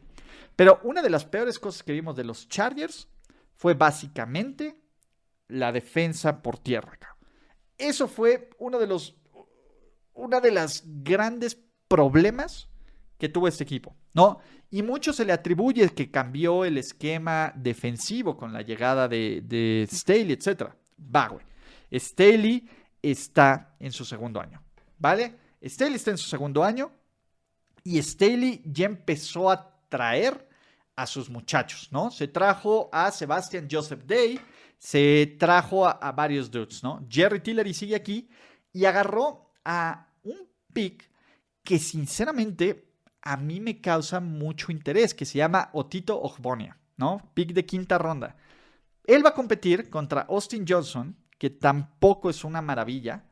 Pero 0.55 0.81
una 0.83 1.01
de 1.01 1.11
las 1.11 1.24
peores 1.24 1.59
cosas 1.59 1.83
que 1.83 1.93
vimos 1.93 2.16
de 2.16 2.24
los 2.24 2.49
Chargers 2.49 3.09
fue 3.55 3.74
básicamente 3.74 4.79
la 5.49 5.72
defensa 5.72 6.43
por 6.43 6.59
tierra. 6.59 6.99
Eso 7.79 8.09
fue 8.09 8.51
uno 8.59 8.79
de 8.79 8.87
los, 8.87 9.16
una 10.12 10.41
de 10.41 10.51
las 10.51 10.83
grandes 10.85 11.59
problemas 11.89 12.68
que 13.16 13.31
tuvo 13.31 13.49
este 13.49 13.64
equipo, 13.64 13.97
¿no? 14.12 14.41
Y 14.70 14.83
mucho 14.83 15.14
se 15.14 15.24
le 15.24 15.33
atribuye 15.33 15.89
que 15.91 16.11
cambió 16.11 16.66
el 16.66 16.76
esquema 16.76 17.53
defensivo 17.57 18.37
con 18.37 18.53
la 18.53 18.61
llegada 18.61 19.09
de, 19.09 19.43
de 19.45 19.89
Staley, 19.91 20.33
etc. 20.33 20.74
Va, 21.01 21.29
güey. 21.29 21.47
Staley 21.93 22.68
está 23.03 23.76
en 23.78 23.93
su 23.93 24.05
segundo 24.05 24.41
año, 24.41 24.62
¿vale? 24.99 25.39
Staley 25.64 25.95
está 25.95 26.11
en 26.11 26.18
su 26.18 26.28
segundo 26.28 26.62
año 26.62 26.91
y 27.84 28.01
Staley 28.03 28.62
ya 28.64 28.86
empezó 28.86 29.51
a 29.51 29.80
traer 29.89 30.49
a 30.97 31.07
sus 31.07 31.30
muchachos, 31.30 31.89
¿no? 31.93 32.11
Se 32.11 32.28
trajo 32.28 32.91
a 32.93 33.11
Sebastian 33.11 33.68
Joseph 33.70 34.03
Day, 34.05 34.41
se 34.78 35.36
trajo 35.39 35.86
a, 35.86 36.12
varios 36.12 36.51
dudes, 36.51 36.82
¿no? 36.82 37.07
Jerry 37.09 37.41
Tillery 37.41 37.72
sigue 37.72 37.95
aquí 37.95 38.28
y 38.72 38.84
agarró 38.84 39.53
a 39.64 40.09
un 40.24 40.49
pick 40.72 41.09
que 41.62 41.78
sinceramente 41.78 42.93
a 43.22 43.36
mí 43.36 43.61
me 43.61 43.80
causa 43.80 44.20
mucho 44.20 44.72
interés, 44.72 45.14
que 45.14 45.24
se 45.24 45.39
llama 45.39 45.70
Otito 45.72 46.20
Ogbonia, 46.20 46.78
¿no? 46.97 47.30
Pick 47.34 47.53
de 47.53 47.64
quinta 47.64 47.99
ronda. 47.99 48.36
Él 49.05 49.24
va 49.24 49.30
a 49.30 49.34
competir 49.34 49.91
contra 49.91 50.22
Austin 50.22 50.64
Johnson, 50.68 51.16
que 51.39 51.51
tampoco 51.51 52.28
es 52.30 52.45
una 52.45 52.61
maravilla, 52.61 53.24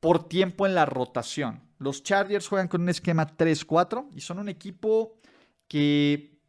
por 0.00 0.28
tiempo 0.28 0.66
en 0.66 0.74
la 0.74 0.86
rotación. 0.86 1.62
Los 1.78 2.02
Chargers 2.02 2.48
juegan 2.48 2.68
con 2.68 2.82
un 2.82 2.88
esquema 2.88 3.36
3-4 3.36 4.08
y 4.14 4.20
son 4.20 4.38
un 4.38 4.48
equipo 4.48 5.20
que 5.68 6.40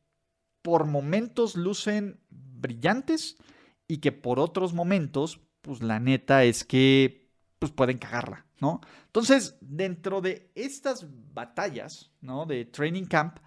por 0.61 0.85
momentos 0.85 1.55
lucen 1.55 2.19
brillantes 2.29 3.37
y 3.87 3.97
que 3.97 4.11
por 4.11 4.39
otros 4.39 4.73
momentos, 4.73 5.41
pues 5.61 5.83
la 5.83 5.99
neta 5.99 6.43
es 6.43 6.63
que 6.63 7.29
pues 7.59 7.71
pueden 7.71 7.97
cagarla, 7.97 8.45
¿no? 8.59 8.81
Entonces, 9.05 9.55
dentro 9.61 10.21
de 10.21 10.51
estas 10.55 11.05
batallas, 11.33 12.11
¿no? 12.21 12.45
De 12.45 12.65
Training 12.65 13.05
Camp, 13.05 13.37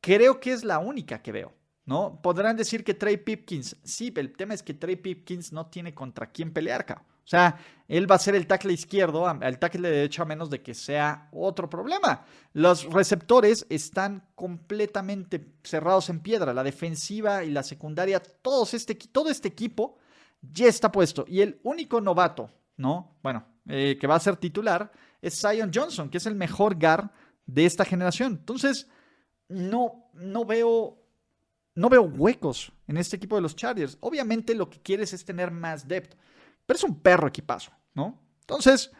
creo 0.00 0.40
que 0.40 0.52
es 0.52 0.64
la 0.64 0.78
única 0.78 1.20
que 1.20 1.32
veo. 1.32 1.59
¿No? 1.84 2.20
Podrán 2.22 2.56
decir 2.56 2.84
que 2.84 2.94
Trey 2.94 3.16
Pipkins, 3.16 3.76
sí, 3.82 4.12
el 4.16 4.32
tema 4.32 4.54
es 4.54 4.62
que 4.62 4.74
Trey 4.74 4.96
Pipkins 4.96 5.52
no 5.52 5.66
tiene 5.66 5.94
contra 5.94 6.30
quién 6.30 6.52
pelear, 6.52 6.84
cabrón. 6.86 7.06
O 7.24 7.28
sea, 7.30 7.60
él 7.86 8.10
va 8.10 8.16
a 8.16 8.18
ser 8.18 8.34
el 8.34 8.48
tackle 8.48 8.72
izquierdo, 8.72 9.30
el 9.40 9.58
tackle 9.60 9.88
de 9.88 9.96
derecho 9.98 10.22
a 10.22 10.26
menos 10.26 10.50
de 10.50 10.62
que 10.62 10.74
sea 10.74 11.28
otro 11.30 11.70
problema. 11.70 12.24
Los 12.54 12.92
receptores 12.92 13.64
están 13.68 14.26
completamente 14.34 15.54
cerrados 15.62 16.10
en 16.10 16.18
piedra. 16.18 16.52
La 16.52 16.64
defensiva 16.64 17.44
y 17.44 17.50
la 17.50 17.62
secundaria, 17.62 18.20
todos 18.20 18.74
este, 18.74 18.96
todo 18.96 19.30
este 19.30 19.46
equipo 19.46 19.96
ya 20.42 20.66
está 20.66 20.90
puesto. 20.90 21.24
Y 21.28 21.40
el 21.40 21.60
único 21.62 22.00
novato, 22.00 22.50
¿no? 22.76 23.16
Bueno, 23.22 23.46
eh, 23.68 23.96
que 24.00 24.08
va 24.08 24.16
a 24.16 24.20
ser 24.20 24.36
titular 24.36 24.90
es 25.22 25.40
Zion 25.40 25.70
Johnson, 25.72 26.10
que 26.10 26.18
es 26.18 26.26
el 26.26 26.34
mejor 26.34 26.80
guard 26.80 27.10
de 27.46 27.64
esta 27.64 27.84
generación. 27.84 28.38
Entonces, 28.40 28.88
no, 29.48 30.10
no 30.14 30.44
veo 30.44 30.99
no 31.80 31.88
veo 31.88 32.02
huecos 32.02 32.72
en 32.86 32.96
este 32.96 33.16
equipo 33.16 33.36
de 33.36 33.42
los 33.42 33.56
Chargers. 33.56 33.96
Obviamente 34.00 34.54
lo 34.54 34.68
que 34.68 34.80
quieres 34.80 35.12
es 35.12 35.24
tener 35.24 35.50
más 35.50 35.88
depth, 35.88 36.14
pero 36.66 36.76
es 36.76 36.84
un 36.84 37.00
perro 37.00 37.28
equipazo, 37.28 37.72
¿no? 37.94 38.20
Entonces, 38.42 38.90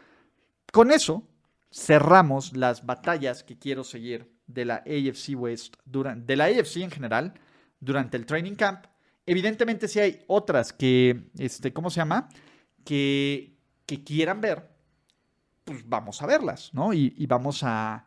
con 0.71 0.91
eso 0.91 1.23
cerramos 1.71 2.55
las 2.55 2.85
batallas 2.85 3.43
que 3.43 3.57
quiero 3.57 3.83
seguir 3.83 4.31
de 4.47 4.65
la 4.65 4.75
AFC 4.77 5.35
West, 5.35 5.75
durante, 5.85 6.25
de 6.25 6.35
la 6.35 6.45
AFC 6.45 6.77
en 6.77 6.91
general, 6.91 7.33
durante 7.79 8.17
el 8.17 8.25
training 8.25 8.55
camp. 8.55 8.85
Evidentemente, 9.25 9.87
si 9.87 9.99
hay 9.99 10.23
otras 10.27 10.73
que, 10.73 11.29
este, 11.37 11.71
¿cómo 11.71 11.89
se 11.89 11.97
llama? 11.97 12.29
Que, 12.83 13.57
que 13.85 14.03
quieran 14.03 14.41
ver, 14.41 14.69
pues 15.63 15.87
vamos 15.87 16.21
a 16.21 16.25
verlas, 16.25 16.73
¿no? 16.73 16.93
Y, 16.93 17.25
vamos 17.27 17.61
a, 17.63 18.05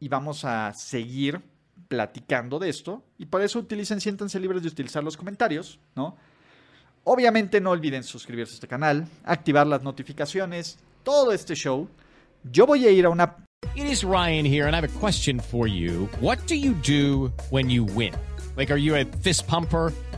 y 0.00 0.08
vamos 0.08 0.44
a 0.44 0.72
seguir 0.72 1.42
platicando 1.88 2.58
de 2.58 2.68
esto 2.68 3.02
y 3.18 3.26
por 3.26 3.42
eso 3.42 3.58
utilicen, 3.58 4.00
siéntanse 4.00 4.40
libres 4.40 4.62
de 4.62 4.68
utilizar 4.68 5.02
los 5.02 5.16
comentarios, 5.16 5.78
¿no? 5.94 6.16
Obviamente 7.04 7.60
no 7.60 7.70
olviden 7.70 8.02
suscribirse 8.02 8.52
a 8.52 8.54
este 8.54 8.68
canal, 8.68 9.06
activar 9.24 9.66
las 9.66 9.82
notificaciones, 9.82 10.78
todo 11.02 11.32
este 11.32 11.54
show. 11.54 11.88
Yo 12.50 12.66
voy 12.66 12.86
a 12.86 12.90
ir 12.90 13.04
a 13.06 13.10
una... 13.10 13.36
It 13.74 13.86
is 13.86 14.04
Ryan 14.04 14.46
here 14.46 14.66
and 14.66 14.74
I 14.74 14.76
have 14.76 14.84
a 14.84 14.98
question 15.00 15.38
for 15.40 15.66
you. 15.66 16.08
What 16.20 16.46
do 16.46 16.54
you 16.54 16.74
do 16.82 17.32
when 17.50 17.68
fist 19.22 19.46
pumper? 19.46 19.92